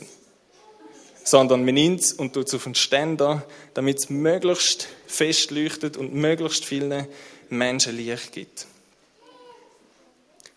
Sondern 1.24 1.66
man 1.66 1.74
nimmt 1.74 2.02
es 2.02 2.14
und 2.14 2.34
tut 2.34 2.48
es 2.48 2.54
auf 2.54 2.64
den 2.64 2.76
Ständer, 2.76 3.46
damit 3.74 4.00
es 4.00 4.10
möglichst 4.10 4.88
fest 5.08 5.52
leuchtet 5.52 5.98
und 5.98 6.14
möglichst 6.14 6.64
vielen 6.64 7.08
Menschen 7.50 7.98
Licht 7.98 8.32
gibt. 8.32 8.66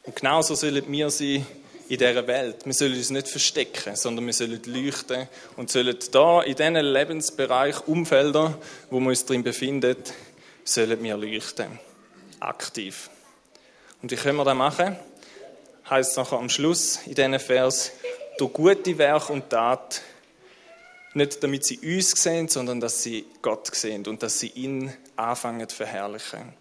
Und 0.04 0.16
genauso 0.16 0.54
sollen 0.54 0.84
wir 0.90 1.10
sein 1.10 1.46
in 1.88 1.98
dieser 1.98 2.26
Welt. 2.26 2.64
Wir 2.64 2.72
sollen 2.72 2.94
uns 2.94 3.10
nicht 3.10 3.28
verstecken, 3.28 3.96
sondern 3.96 4.24
wir 4.26 4.32
sollen 4.32 4.60
leuchten 4.64 5.28
und 5.56 5.70
sollen 5.70 5.96
da 6.12 6.42
in 6.42 6.54
diesen 6.54 6.76
Lebensbereich, 6.76 7.86
Umfelder, 7.88 8.56
wo 8.90 9.00
wir 9.00 9.08
uns 9.08 9.24
drin 9.24 9.42
befinden, 9.42 9.96
sollen 10.64 11.02
wir 11.02 11.16
leuchten. 11.16 11.80
Aktiv. 12.38 13.10
Und 14.02 14.10
wie 14.10 14.16
können 14.16 14.38
wir 14.38 14.44
das 14.44 14.56
machen? 14.56 14.96
Heißt 15.88 16.12
es 16.12 16.16
nachher 16.16 16.38
am 16.38 16.48
Schluss 16.48 17.00
in 17.06 17.14
diesen 17.14 17.38
Vers, 17.38 17.92
durch 18.38 18.52
gute 18.52 18.96
Werk 18.96 19.28
und 19.28 19.50
Tat, 19.50 20.02
nicht 21.12 21.42
damit 21.42 21.64
sie 21.64 21.78
uns 21.78 22.10
sehen, 22.12 22.48
sondern 22.48 22.80
dass 22.80 23.02
sie 23.02 23.26
Gott 23.42 23.74
sehen 23.74 24.06
und 24.06 24.22
dass 24.22 24.38
sie 24.38 24.48
ihn 24.48 24.92
anfangen 25.16 25.68
zu 25.68 25.76
verherrlichen. 25.76 26.54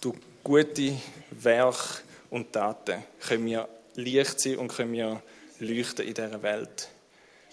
Durch 0.00 0.16
gute 0.42 0.96
Werk 1.30 2.02
und 2.30 2.52
Taten 2.52 3.04
können 3.26 3.46
wir 3.46 3.68
Licht 3.94 4.40
sein 4.40 4.56
und 4.56 4.68
können 4.68 4.92
wir 4.92 5.22
leuchten 5.60 6.06
in 6.06 6.14
dieser 6.14 6.42
Welt. 6.42 6.88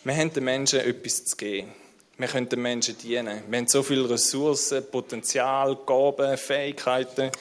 Wir 0.04 0.15
haben 0.15 0.34
den 0.34 0.43
Menschen 0.43 0.80
etwas 0.80 1.25
zu 1.25 1.38
geben. 1.38 1.71
Wir 2.19 2.27
können 2.27 2.49
den 2.49 2.62
Menschen 2.62 2.97
dienen. 2.97 3.43
Wir 3.47 3.60
haben 3.60 3.67
so 3.67 3.82
viele 3.82 4.10
Ressourcen, 4.10 4.86
Potenzial, 4.91 5.77
Gaben, 5.86 6.38
Fähigkeiten. 6.38 7.32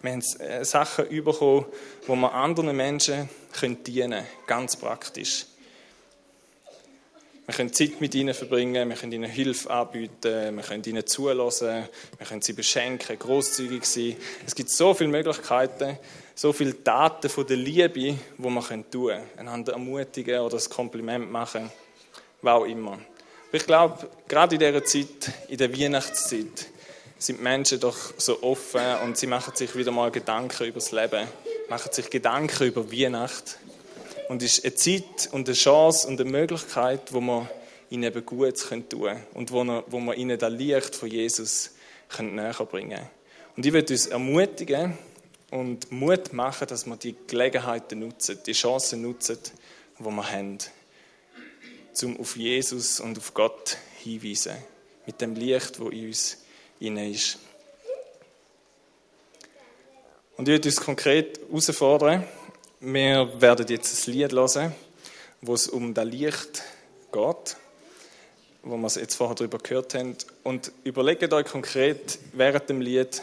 Wir 0.00 0.12
haben 0.12 0.22
äh, 0.38 0.64
Sachen 0.64 1.08
bekommen, 1.08 1.66
wo 2.06 2.14
wir 2.14 2.32
anderen 2.32 2.76
Menschen 2.76 3.28
dienen 3.84 4.10
können. 4.12 4.26
Ganz 4.46 4.76
praktisch. 4.76 5.46
Wir 7.46 7.54
können 7.54 7.72
Zeit 7.72 8.00
mit 8.00 8.14
ihnen 8.14 8.32
verbringen, 8.32 8.88
wir 8.88 8.94
können 8.94 9.10
ihnen 9.10 9.28
Hilfe 9.28 9.70
anbieten, 9.70 10.54
wir 10.54 10.62
können 10.62 10.84
ihnen 10.84 11.04
zulassen, 11.04 11.88
wir 12.18 12.26
können 12.26 12.42
sie 12.42 12.52
beschenken, 12.52 13.18
großzügig 13.18 13.84
sein. 13.86 14.16
Es 14.46 14.54
gibt 14.54 14.70
so 14.70 14.94
viele 14.94 15.10
Möglichkeiten, 15.10 15.98
so 16.36 16.52
viele 16.52 16.84
Taten 16.84 17.28
von 17.28 17.44
der 17.44 17.56
Liebe, 17.56 17.88
die 17.88 18.18
man 18.36 18.62
tun 18.88 19.08
können. 19.08 19.24
Einander 19.36 19.72
ermutigen 19.72 20.38
oder 20.38 20.58
ein 20.58 20.70
Kompliment 20.70 21.28
machen, 21.28 21.70
was 22.40 22.54
auch 22.54 22.66
immer. 22.66 23.00
Aber 23.48 23.56
ich 23.56 23.66
glaube, 23.66 24.10
gerade 24.28 24.56
in 24.56 24.60
dieser 24.60 24.84
Zeit, 24.84 25.32
in 25.48 25.56
der 25.56 25.76
Weihnachtszeit, 25.76 26.66
sind 27.18 27.38
die 27.38 27.42
Menschen 27.42 27.80
doch 27.80 27.96
so 28.16 28.42
offen 28.42 28.80
und 29.04 29.16
sie 29.16 29.26
machen 29.26 29.56
sich 29.56 29.74
wieder 29.74 29.90
mal 29.90 30.10
Gedanken 30.10 30.66
über 30.66 30.80
das 30.80 30.92
Leben, 30.92 31.26
machen 31.68 31.92
sich 31.92 32.10
Gedanken 32.10 32.68
über 32.68 32.92
Weihnacht. 32.92 33.58
Und 34.28 34.42
es 34.42 34.58
ist 34.58 34.64
eine 34.64 34.74
Zeit 34.74 35.32
und 35.32 35.48
eine 35.48 35.56
Chance 35.56 36.06
und 36.06 36.20
eine 36.20 36.30
Möglichkeit, 36.30 37.12
wo 37.12 37.20
man 37.20 37.48
ihnen 37.90 38.04
eben 38.04 38.24
Gutes 38.24 38.68
tun 38.68 38.84
können 38.88 39.22
und 39.34 39.50
wo 39.50 39.64
wo 39.86 39.98
man 39.98 40.16
ihnen 40.16 40.38
das 40.38 40.52
Licht 40.52 40.94
von 40.94 41.08
Jesus 41.08 41.70
näher 42.18 42.52
bringen 42.70 42.90
können. 42.90 43.10
Und 43.56 43.66
ich 43.66 43.72
würde 43.72 43.94
uns 43.94 44.06
ermutigen, 44.06 44.98
und 45.50 45.90
Mut 45.90 46.32
machen, 46.32 46.68
dass 46.68 46.86
wir 46.86 46.96
die 46.96 47.14
Gelegenheiten 47.26 48.00
nutzen, 48.00 48.38
die 48.44 48.52
Chancen 48.52 49.02
nutzen, 49.02 49.38
die 49.98 50.04
wir 50.04 50.30
haben, 50.30 50.58
um 52.02 52.18
auf 52.20 52.36
Jesus 52.36 53.00
und 53.00 53.18
auf 53.18 53.34
Gott 53.34 53.76
hinweisen, 54.02 54.56
mit 55.06 55.20
dem 55.20 55.34
Licht, 55.34 55.80
wo 55.80 55.88
in 55.88 56.06
uns 56.06 56.38
inne 56.80 57.10
ist. 57.10 57.38
Und 60.36 60.48
ich 60.48 60.52
würde 60.52 60.68
uns 60.68 60.80
konkret 60.80 61.40
herausfordern. 61.48 62.24
Wir 62.80 63.40
werden 63.40 63.66
jetzt 63.68 64.06
ein 64.06 64.12
Lied 64.12 64.32
hören, 64.32 64.72
wo 65.40 65.54
es 65.54 65.66
um 65.66 65.94
das 65.94 66.04
Licht 66.04 66.62
geht, 67.12 67.56
wo 68.62 68.76
wir 68.76 68.86
es 68.86 68.94
jetzt 68.94 69.16
vorher 69.16 69.34
darüber 69.34 69.58
gehört 69.58 69.94
haben. 69.94 70.16
Und 70.44 70.70
überlegt 70.84 71.32
euch 71.32 71.46
konkret 71.46 72.18
während 72.32 72.68
dem 72.68 72.80
Lied, 72.80 73.20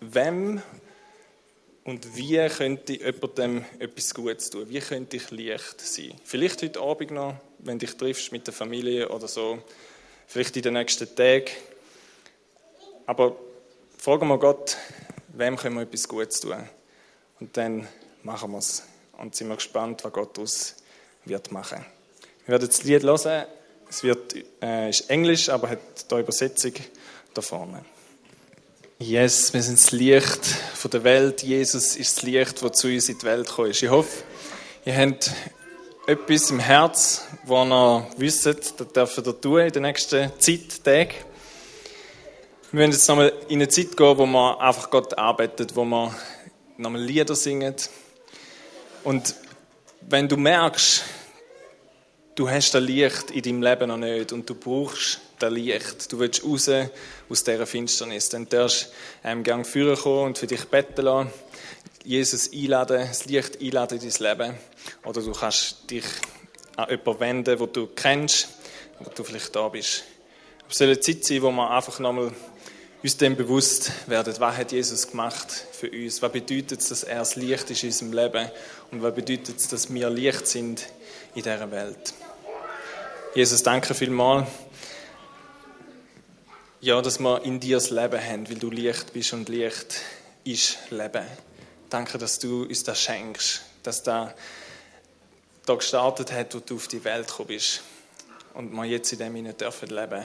wem 0.00 0.62
und 1.84 2.14
wie 2.14 2.46
könnte 2.48 2.92
jemandem 2.92 3.64
etwas 3.78 4.12
Gutes 4.14 4.50
tun? 4.50 4.68
Wie 4.68 4.80
könnte 4.80 5.16
ich 5.16 5.30
Licht 5.30 5.80
sein? 5.80 6.12
Vielleicht 6.24 6.62
heute 6.62 6.80
Abend 6.80 7.12
noch, 7.12 7.36
wenn 7.64 7.78
dich 7.78 7.96
triffst 7.96 8.32
mit 8.32 8.46
der 8.46 8.54
Familie 8.54 9.08
oder 9.08 9.28
so. 9.28 9.58
Vielleicht 10.26 10.56
in 10.56 10.62
den 10.62 10.74
nächsten 10.74 11.14
Tagen. 11.14 11.50
Aber 13.06 13.36
fragen 13.98 14.28
wir 14.28 14.38
Gott, 14.38 14.76
wem 15.28 15.56
können 15.56 15.76
wir 15.76 15.82
etwas 15.82 16.06
Gutes 16.06 16.40
tun? 16.40 16.68
Und 17.40 17.56
dann 17.56 17.88
machen 18.22 18.52
wir 18.52 18.58
es. 18.58 18.84
Und 19.18 19.34
sind 19.34 19.48
wir 19.48 19.56
gespannt, 19.56 20.04
was 20.04 20.12
Gott 20.12 20.36
daraus 20.36 20.76
wird 21.24 21.52
machen. 21.52 21.84
Wir 22.46 22.52
werden 22.52 22.68
das 22.68 22.82
Lied 22.84 23.02
hören. 23.02 23.46
Es 23.88 24.02
wird, 24.04 24.34
äh, 24.62 24.88
ist 24.88 25.10
Englisch, 25.10 25.48
aber 25.48 25.70
hat 25.70 26.10
die 26.10 26.14
Übersetzung 26.14 26.72
da 27.34 27.42
vorne. 27.42 27.84
Yes, 29.00 29.52
wir 29.52 29.62
sind 29.62 29.78
das 29.78 29.90
Licht 29.92 30.44
von 30.74 30.90
der 30.90 31.02
Welt. 31.04 31.42
Jesus 31.42 31.96
ist 31.96 32.18
das 32.18 32.22
Licht, 32.22 32.62
das 32.62 32.72
zu 32.72 32.88
uns 32.88 33.08
in 33.08 33.18
die 33.18 33.24
Welt 33.24 33.48
gekommen 33.48 33.70
ist. 33.70 33.82
Ich 33.82 33.88
hoffe, 33.88 34.22
ihr 34.84 34.96
habt 34.96 35.32
etwas 36.10 36.50
im 36.50 36.58
Herz, 36.58 37.24
wo 37.44 37.62
ihr 37.62 38.06
wisst, 38.16 38.44
das 38.44 38.74
dürft 38.74 39.18
ihr 39.18 39.40
tun 39.40 39.60
in 39.60 39.72
den 39.72 39.82
nächsten 39.82 40.32
Zeit, 40.40 40.84
Tagen. 40.84 41.14
Wir 42.72 42.80
werden 42.80 42.90
jetzt 42.90 43.08
nochmal 43.08 43.32
in 43.46 43.60
eine 43.60 43.68
Zeit 43.68 43.96
gehen, 43.96 44.18
wo 44.18 44.26
man 44.26 44.58
einfach 44.58 44.90
Gott 44.90 45.16
arbeitet, 45.16 45.76
wo 45.76 45.84
man 45.84 46.12
nochmal 46.78 47.00
Lieder 47.00 47.36
singt. 47.36 47.90
Und 49.04 49.36
wenn 50.00 50.28
du 50.28 50.36
merkst, 50.36 51.04
du 52.34 52.50
hast 52.50 52.74
das 52.74 52.82
Licht 52.82 53.30
in 53.30 53.42
deinem 53.42 53.62
Leben 53.62 53.86
noch 53.86 53.96
nicht 53.96 54.32
und 54.32 54.50
du 54.50 54.56
brauchst 54.56 55.20
das 55.38 55.52
Licht, 55.52 56.10
du 56.10 56.18
willst 56.18 56.42
raus 56.44 56.68
aus 57.28 57.44
dieser 57.44 57.66
Finsternis, 57.66 58.28
dann 58.30 58.48
darfst 58.48 58.90
du 59.22 59.28
einen 59.28 59.44
Gang 59.44 59.64
führen 59.64 59.96
kommen 59.96 60.24
und 60.24 60.38
für 60.38 60.48
dich 60.48 60.64
beten 60.64 61.02
lassen, 61.02 61.30
Jesus 62.04 62.50
einladen, 62.52 63.06
das 63.06 63.26
Licht 63.26 63.60
einladen 63.60 64.00
in 64.00 64.10
dein 64.10 64.38
Leben. 64.38 64.58
Oder 65.04 65.22
du 65.22 65.32
kannst 65.32 65.90
dich 65.90 66.04
an 66.76 66.88
jemanden 66.88 67.20
wenden, 67.20 67.58
den 67.58 67.72
du 67.72 67.86
kennst, 67.88 68.48
wo 68.98 69.10
du 69.10 69.24
vielleicht 69.24 69.54
da 69.54 69.68
bist. 69.68 70.04
Es 70.68 70.78
soll 70.78 70.88
eine 70.88 71.00
Zeit 71.00 71.24
sein, 71.24 71.42
wo 71.42 71.50
wir 71.50 71.70
einfach 71.70 71.98
nochmal 71.98 72.32
uns 73.02 73.16
dem 73.16 73.34
bewusst 73.34 73.92
werden, 74.08 74.34
was 74.38 74.56
hat 74.56 74.72
Jesus 74.72 75.08
gemacht 75.08 75.50
für 75.72 75.90
uns? 75.90 76.20
Was 76.20 76.32
bedeutet 76.32 76.80
es, 76.80 76.88
dass 76.90 77.02
er 77.02 77.20
das 77.20 77.36
Licht 77.36 77.70
ist 77.70 77.82
in 77.82 77.88
unserem 77.88 78.12
Leben? 78.12 78.50
Und 78.90 79.02
was 79.02 79.14
bedeutet 79.14 79.56
es, 79.56 79.68
dass 79.68 79.92
wir 79.92 80.10
Licht 80.10 80.46
sind 80.46 80.86
in 81.34 81.42
dieser 81.42 81.70
Welt? 81.70 82.12
Jesus, 83.34 83.62
danke 83.62 83.94
vielmals, 83.94 84.48
ja, 86.80 87.00
dass 87.00 87.20
wir 87.20 87.44
in 87.44 87.60
dir 87.60 87.76
das 87.76 87.90
Leben 87.90 88.20
haben, 88.20 88.48
weil 88.48 88.58
du 88.58 88.70
Licht 88.70 89.12
bist 89.12 89.32
und 89.32 89.48
Licht 89.48 90.00
ist 90.44 90.78
Leben. 90.90 91.24
Danke, 91.90 92.18
dass 92.18 92.38
du 92.38 92.62
uns 92.62 92.84
das 92.84 93.02
schenkst, 93.02 93.62
dass 93.82 94.02
da 94.02 94.34
da 95.66 95.74
gestartet 95.74 96.32
hat, 96.32 96.54
wo 96.54 96.58
du 96.58 96.76
auf 96.76 96.88
die 96.88 97.04
Welt 97.04 97.28
gekommen 97.28 97.48
bist 97.48 97.82
und 98.54 98.72
wir 98.72 98.84
jetzt 98.84 99.12
in 99.12 99.18
dem 99.18 99.34
leben 99.34 99.56
dürfen 99.56 99.88
leben. 99.90 100.24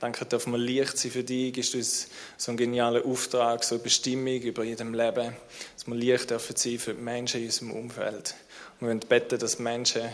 Danke, 0.00 0.24
dürfen 0.24 0.52
wir 0.52 0.58
Licht 0.58 0.96
sein 0.96 1.10
für 1.10 1.24
dich, 1.24 1.52
gibst 1.52 1.74
uns 1.74 2.08
so 2.36 2.52
einen 2.52 2.56
genialen 2.56 3.04
Auftrag, 3.04 3.64
so 3.64 3.74
eine 3.74 3.82
Bestimmung 3.82 4.40
über 4.40 4.62
jedem 4.62 4.94
Leben, 4.94 5.36
dass 5.74 5.86
wir 5.86 5.94
Licht 5.96 6.30
dürfen 6.30 6.54
sein 6.54 6.78
für 6.78 6.94
die 6.94 7.02
Menschen 7.02 7.40
in 7.40 7.46
unserem 7.46 7.72
Umfeld. 7.72 8.34
Und 8.80 8.86
wir 8.86 8.88
wollen 8.88 9.00
beten, 9.00 9.38
dass 9.38 9.58
Menschen 9.58 10.08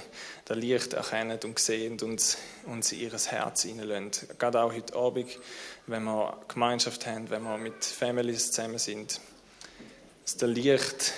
das 0.46 0.56
Licht 0.56 0.94
erkennen 0.94 1.38
und 1.44 1.58
sehen 1.58 2.00
und 2.00 2.38
uns 2.66 2.92
in 2.92 3.00
ihr 3.00 3.12
Herz 3.12 3.62
hineinlassen. 3.62 4.28
Gerade 4.38 4.62
auch 4.62 4.72
heute 4.72 4.96
Abend, 4.96 5.38
wenn 5.86 6.04
wir 6.04 6.36
Gemeinschaft 6.48 7.06
haben, 7.06 7.28
wenn 7.28 7.42
wir 7.42 7.58
mit 7.58 7.84
Families 7.84 8.52
zusammen 8.52 8.78
sind. 8.78 9.20
Dass 10.24 10.36
das 10.36 10.50
Licht 10.50 11.12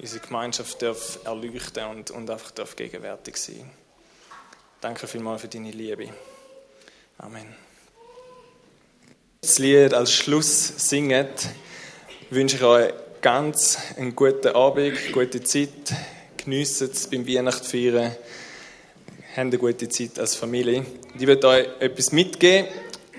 unsere 0.00 0.20
Gemeinschaft 0.20 0.82
darf 0.82 1.18
erleuchten 1.24 1.84
und, 1.86 2.10
und 2.10 2.30
einfach 2.30 2.50
darf 2.50 2.76
gegenwärtig 2.76 3.36
sein. 3.36 3.70
Danke 4.80 5.06
vielmals 5.06 5.42
für 5.42 5.48
deine 5.48 5.70
Liebe. 5.70 6.08
Amen. 7.18 7.54
Das 9.40 9.58
Lied 9.58 9.94
als 9.94 10.12
Schluss 10.12 10.88
singet, 10.88 11.48
wünsche 12.30 12.56
ich 12.56 12.62
euch 12.62 12.92
ganz 13.20 13.78
einen 13.96 14.14
guten 14.14 14.54
Abend, 14.54 14.98
gute 15.12 15.42
Zeit. 15.42 15.68
Geniessen 16.36 16.90
es 16.90 17.08
beim 17.08 17.26
Weihnachtsfeiern. 17.26 18.16
Habt 19.30 19.38
eine 19.38 19.58
gute 19.58 19.88
Zeit 19.88 20.18
als 20.18 20.34
Familie. 20.34 20.84
Ich 21.18 21.26
werde 21.26 21.48
euch 21.48 21.68
etwas 21.80 22.12
mitgeben, 22.12 22.68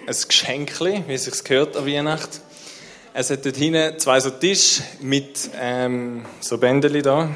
ein 0.06 0.16
Geschenk, 0.28 0.80
wie 0.82 1.14
es 1.14 1.24
sich 1.24 1.44
gehört 1.44 1.76
an 1.78 1.88
Weihnachten. 1.88 2.53
Es 3.16 3.30
hat 3.30 3.46
dort 3.46 3.58
hinten 3.58 4.00
zwei 4.00 4.20
so 4.20 4.32
Tische 4.32 4.82
mit 5.00 5.52
ähm, 5.60 6.26
so 6.40 6.58
Bändeli 6.58 7.04
da, 7.04 7.30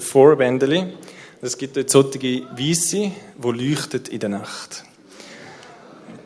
Four 0.00 0.34
Bändeli. 0.34 0.94
Es 1.40 1.56
gibt 1.56 1.76
dort 1.76 1.90
solche 1.90 2.42
Weisse, 2.58 3.12
die 3.36 3.48
leuchten 3.48 4.02
in 4.06 4.18
der 4.18 4.30
Nacht. 4.30 4.84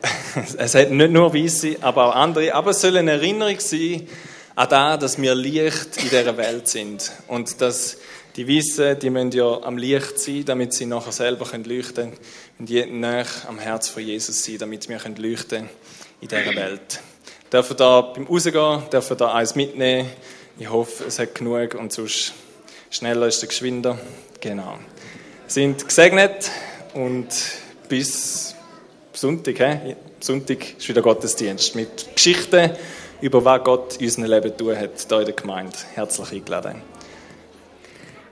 es 0.57 0.73
hat 0.73 0.89
nicht 0.89 1.11
nur 1.11 1.31
Weisse, 1.31 1.77
aber 1.81 2.07
auch 2.07 2.15
andere. 2.15 2.55
Aber 2.55 2.71
es 2.71 2.81
soll 2.81 2.97
eine 2.97 3.11
Erinnerung 3.11 3.59
sein 3.59 4.07
an 4.55 4.67
das, 4.67 4.99
dass 4.99 5.21
wir 5.21 5.35
Licht 5.35 5.97
in 5.97 6.09
dieser 6.09 6.35
Welt 6.35 6.67
sind. 6.67 7.11
Und 7.27 7.61
dass 7.61 7.97
die 8.35 8.47
Weißen, 8.47 8.97
die 8.97 9.11
müssen 9.11 9.31
ja 9.31 9.61
am 9.61 9.77
Licht 9.77 10.17
sein, 10.17 10.43
damit 10.43 10.73
sie 10.73 10.87
nachher 10.87 11.11
selber 11.11 11.45
leuchten 11.55 11.93
können. 11.93 12.17
Und 12.57 12.67
je 12.67 12.87
näher 12.87 13.27
am 13.47 13.59
Herz 13.59 13.89
von 13.89 14.01
Jesus 14.01 14.43
sein, 14.43 14.57
damit 14.57 14.89
wir 14.89 14.99
leuchten 15.17 15.69
in 16.19 16.27
dieser 16.27 16.55
Welt. 16.55 16.99
Dürfen 17.51 17.77
da 17.77 18.01
beim 18.01 18.27
Rausgehen, 18.27 18.89
dürfen 18.91 19.17
da 19.17 19.33
eins 19.33 19.55
mitnehmen. 19.55 20.09
Ich 20.59 20.69
hoffe, 20.69 21.05
es 21.05 21.17
hat 21.17 21.33
genug 21.35 21.75
und 21.75 21.93
sonst 21.93 22.33
schneller 22.89 23.27
ist 23.27 23.41
der 23.41 23.47
geschwinder. 23.47 23.97
Genau. 24.41 24.77
Sind 25.47 25.87
gesegnet 25.87 26.51
und 26.93 27.27
bis 27.87 28.53
Sonntag, 29.13 29.59
he? 29.59 29.95
Sonntag 30.19 30.77
ist 30.77 30.89
wieder 30.89 31.01
Gottesdienst 31.01 31.75
mit 31.75 32.15
Geschichten 32.15 32.71
über 33.21 33.45
was 33.45 33.63
Gott 33.63 33.95
in 33.97 34.05
unserem 34.05 34.25
Leben 34.25 34.57
tun 34.57 34.77
hat, 34.77 34.91
hier 35.07 35.19
in 35.19 35.25
der 35.25 35.33
Gemeinde. 35.33 35.77
Herzlich 35.93 36.31
eingeladen. 36.33 36.81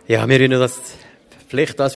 Ja, 0.08 0.28
wir 0.28 0.40
würden 0.40 0.60
das 0.60 0.78
vielleicht 1.48 1.80
als 1.80 1.94